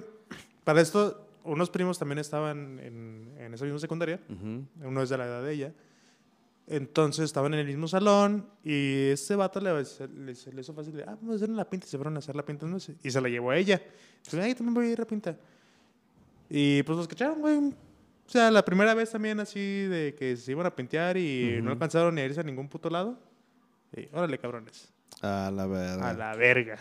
[0.63, 4.21] para esto, unos primos también estaban en, en esa misma secundaria.
[4.31, 4.65] Ujú.
[4.89, 5.73] Uno es de la edad de ella.
[6.67, 10.73] Entonces estaban en el mismo salón y este vato le, se, le- se le hizo
[10.73, 10.95] fácil.
[10.97, 11.87] de, Ah, vamos a hacer la pinta.
[11.87, 12.65] Y se fueron a hacer la pinta.
[12.67, 13.83] No sé, y se la llevó a ella.
[14.19, 15.37] Entonces, ay, también voy a ir a pinta.
[16.49, 17.75] Y pues los cacharon, güey.
[18.27, 21.71] O sea, la primera vez también así de que se iban a pintear y no
[21.73, 23.19] alcanzaron ni a irse a ningún puto lado.
[23.97, 24.93] Y, órale, cabrones.
[25.23, 26.11] A la verga.
[26.11, 26.79] A la verga.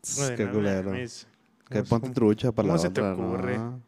[0.00, 0.90] Tss, Qué culero.
[0.90, 1.26] mames.
[1.68, 3.58] Que ¿Cómo- ponte trucha para la cómo se te otra, ocurre?
[3.58, 3.80] ¿no?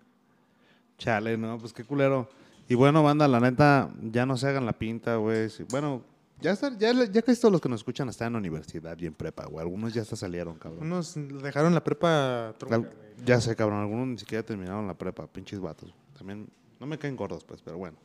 [0.98, 2.28] Chale, no, pues qué culero.
[2.68, 5.48] Y bueno, banda, la neta, ya no se hagan la pinta, güey.
[5.48, 6.02] Sí, Bueno,
[6.40, 9.06] ya, está, ya, ya casi todos los que nos escuchan están en la universidad y
[9.06, 9.60] en prepa, güey.
[9.64, 10.82] Algunos ya hasta salieron, cabrón.
[10.82, 12.90] Unos dejaron la prepa trunca, güey.
[13.24, 15.94] ya sé, cabrón, algunos ni siquiera terminaron la prepa, pinches vatos.
[16.18, 16.48] También
[16.80, 17.96] no me caen gordos, pues, pero bueno.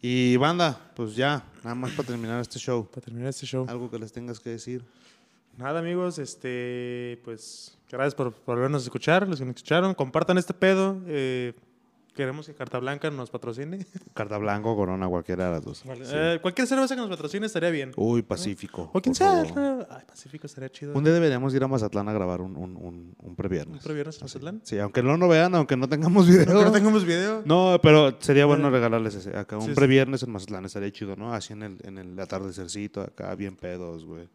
[0.00, 2.86] Y banda, pues ya, nada más para terminar este show.
[2.86, 3.66] Para terminar este show.
[3.68, 4.84] Algo que les tengas que decir.
[5.56, 10.54] Nada, amigos, este, pues, gracias por, por vernos escuchar, los que nos escucharon, compartan este
[10.54, 11.00] pedo.
[11.06, 11.52] eh,
[12.18, 13.86] queremos que Carta Blanca nos patrocine.
[14.14, 15.78] Carta Blanco, Corona, cualquiera de las dos.
[15.78, 15.88] Sí.
[16.12, 17.92] Eh, cualquier cerveza que nos patrocine estaría bien.
[17.96, 18.90] Uy, Pacífico.
[18.92, 19.44] o quien sea.
[19.44, 19.86] favor.
[19.88, 20.92] Ay, Pacífico estaría chido.
[20.94, 23.76] Un día deberíamos ir a Mazatlán a grabar un, un, un, un previernes.
[23.76, 24.60] ¿Un previernes en Mazatlán?
[24.64, 26.46] Sí, aunque no lo vean, aunque no tengamos video.
[26.52, 27.42] No, que no tengamos video.
[27.44, 29.36] No, pero sería bueno regalarles ese.
[29.36, 29.74] Acá un Sí, sí.
[29.74, 31.32] previernes en Mazatlán estaría chido, ¿no?
[31.32, 34.28] Así en el, en el atardecercito, acá bien pedos, güey.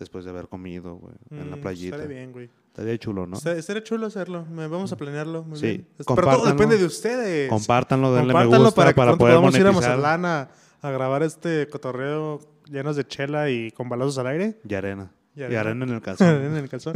[0.00, 1.14] Después de haber comido, güey.
[1.30, 1.96] en la Mm, playita.
[1.96, 2.50] Estaría bien, güey.
[2.68, 3.36] Estaría chulo, ¿no?
[3.36, 4.44] Estaría chulo hacerlo.
[4.46, 5.44] Me- Vamos a planearlo.
[5.44, 5.86] Muy Sí, bien.
[5.98, 7.48] Pero todo depende de ustedes.
[7.48, 9.96] Compártanlo, denle me Compártanlo gusta para para, que pronto poder podamos ir a monetizar.
[9.98, 10.48] Mazatlán a,
[10.82, 12.40] a grabar este cotorreo
[12.70, 14.58] llenos de chela y con balazos al aire.
[14.68, 15.12] Y arena.
[15.36, 15.60] Y Y arena.
[15.60, 16.28] arena, en el calzón.
[16.28, 16.94] en el calzón.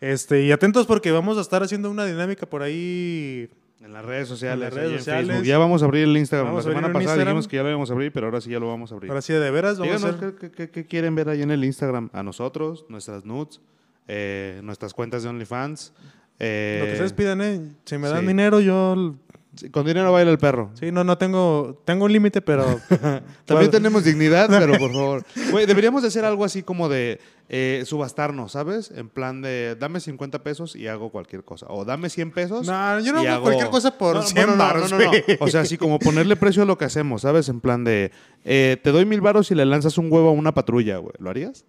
[0.00, 3.50] Este, y atentos porque vamos a estar haciendo una dinámica por ahí.
[3.80, 4.54] En las redes sociales.
[4.56, 5.26] En las redes ahí en sociales.
[5.28, 5.46] Facebook.
[5.46, 6.46] Ya vamos a abrir el Instagram.
[6.48, 7.26] Vamos la semana pasada Instagram.
[7.26, 9.10] dijimos que ya lo íbamos a abrir, pero ahora sí ya lo vamos a abrir.
[9.10, 10.34] Ahora sí, de veras, vamos a hacer.
[10.40, 12.10] qué, qué- qué quieren ver ahí en el Instagram.
[12.12, 13.60] A nosotros, nuestras nudes,
[14.08, 15.92] eh, nuestras cuentas de OnlyFans.
[16.38, 17.60] eh, Lo que ustedes pidan, ¿eh?
[17.84, 18.26] Si me dan sí.
[18.26, 19.14] dinero, yo.
[19.56, 20.70] Sí, con dinero baila el perro.
[20.74, 21.82] Sí, no, no tengo.
[21.84, 22.64] Tengo un límite, pero.
[23.44, 25.24] También tenemos dignidad, pero por favor.
[25.50, 28.90] Güey, deberíamos de hacer algo así como de eh, subastarnos, ¿sabes?
[28.90, 31.66] En plan de dame 50 pesos y hago cualquier cosa.
[31.70, 32.66] O dame 100 pesos.
[32.66, 35.08] No, yo no y hago cualquier cosa por No, 100 bueno, no, no, no, no.
[35.08, 35.24] güey.
[35.40, 37.48] O sea, así como ponerle precio a lo que hacemos, ¿sabes?
[37.48, 38.12] En plan de
[38.44, 41.14] eh, te doy mil varos y le lanzas un huevo a una patrulla, güey.
[41.18, 41.64] ¿Lo harías?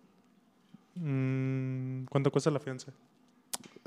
[0.96, 2.92] Mm, ¿Cuánto cuesta la fianza?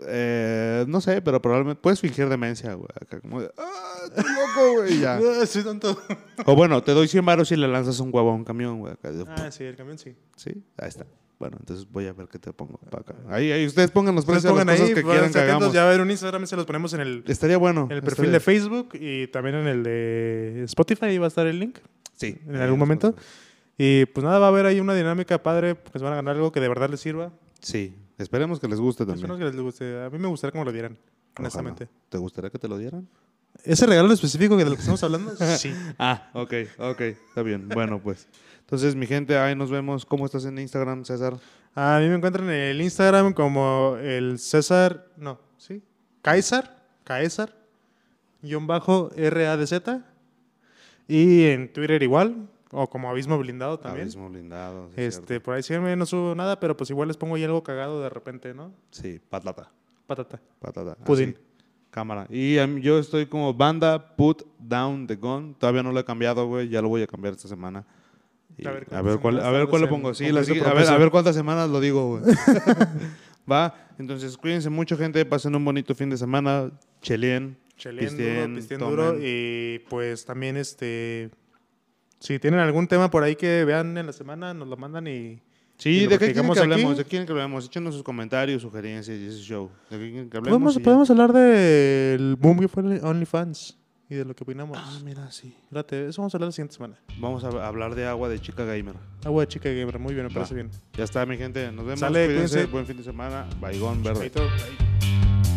[0.07, 2.89] Eh, no sé, pero probablemente puedes fingir demencia, güey.
[3.01, 5.19] Acá como de, ah, estoy loco, güey, ya.
[6.39, 6.43] Ah.
[6.47, 8.93] O bueno, te doy 100 varos y le lanzas un huevo a un camión, güey.
[8.95, 10.15] acá de- Ah, sí, el camión sí.
[10.37, 11.07] Sí, ahí está.
[11.39, 13.15] Bueno, entonces voy a ver qué te pongo para acá.
[13.31, 15.39] Ahí, ahí ustedes pongan los Ustedes precios de pongan las ahí, cosas que quieran que
[15.39, 15.73] hagamos.
[15.73, 17.87] ya va a haber un Instagram, se los ponemos en el, Estaría bueno.
[17.91, 21.29] en el perfil estaría- de Facebook y también en el de Spotify, ahí va a
[21.29, 21.79] estar el link
[22.15, 22.37] Sí.
[22.47, 23.15] en algún momento.
[23.79, 26.37] Y pues nada, va a haber ahí una dinámica padre, que se van a ganar
[26.37, 27.33] algo que de verdad les sirva.
[27.61, 27.95] Sí.
[28.21, 29.25] Esperemos que les guste también.
[29.25, 30.05] Espero que les guste.
[30.05, 30.99] A mí me gustaría que me lo dieran,
[31.39, 31.89] honestamente.
[32.09, 33.09] ¿Te gustaría que te lo dieran?
[33.65, 35.35] ¿Ese regalo en específico de lo que estamos hablando?
[35.59, 35.75] sí.
[35.99, 37.01] Ah, ok, ok.
[37.01, 37.69] Está bien.
[37.69, 38.29] Bueno, pues.
[38.61, 40.05] Entonces, mi gente, ahí nos vemos.
[40.05, 41.39] ¿Cómo estás en Instagram, César?
[41.75, 45.83] A mí me encuentran en el Instagram como el César, no, ¿sí?
[46.21, 47.55] Caesar, Caesar,
[48.43, 50.05] guion bajo R-A-D-Z.
[51.09, 54.03] Y en Twitter igual, o como Abismo Blindado también.
[54.05, 54.89] Abismo blindado.
[54.95, 55.45] sí, este, cierto.
[55.45, 58.09] por ahí síganme, no subo nada, pero pues igual les pongo ahí algo cagado de
[58.09, 58.73] repente, ¿no?
[58.91, 59.71] Sí, patata.
[60.07, 60.41] Patata.
[60.61, 60.97] Patata.
[61.05, 61.31] Pudín.
[61.37, 61.51] así.
[61.91, 62.27] Cámara.
[62.31, 65.55] Y mí- yo estoy como banda Put Down the Gun.
[65.55, 66.69] Todavía no lo he cambiado, güey.
[66.69, 67.85] Ya lo voy a cambiar esta semana.
[68.57, 70.15] Y A ver a cuántas ver cuál, a ver cuál en pongo.
[70.15, 72.23] Sí, la a, ver, a ver cuántas semanas lo digo, güey.
[73.51, 73.75] Va.
[73.99, 75.25] Entonces, cuídense mucho, gente.
[75.25, 76.71] Pasen un bonito fin de semana.
[77.03, 77.57] Chelien.
[77.77, 79.17] Chelien Pistien, duro, pistien duro.
[79.21, 81.31] Y pues también, este.
[82.21, 85.41] Si tienen algún tema por ahí que vean en la semana, nos lo mandan y.
[85.79, 86.99] Sí, ¿de qué quieren que hablemos?
[86.99, 87.65] ¿De quieren que hablemos?
[87.65, 89.71] Échenos sus comentarios, sugerencias y ese show.
[89.89, 90.59] ¿De qué quieren que hablemos?
[90.59, 93.79] Podemos, Y podemos hablar del boom que fue OnlyFans
[94.11, 94.77] y de lo que opinamos.
[94.79, 95.57] Ah, mira, sí.
[95.63, 96.99] Espérate, eso vamos a hablar la siguiente semana.
[97.19, 98.97] Vamos a hablar de agua de chica gamer.
[99.25, 100.63] Agua de chica gamer, muy bien, me parece Va.
[100.63, 100.71] bien.
[100.99, 101.73] Ya está, mi gente.
[101.73, 102.01] Nos vemos.
[102.01, 102.55] Sale, Cuídense.
[102.55, 102.73] cuídense.
[102.73, 103.47] Buen fin de semana.
[103.59, 104.31] Baigón verde.
[104.35, 105.50] Bye.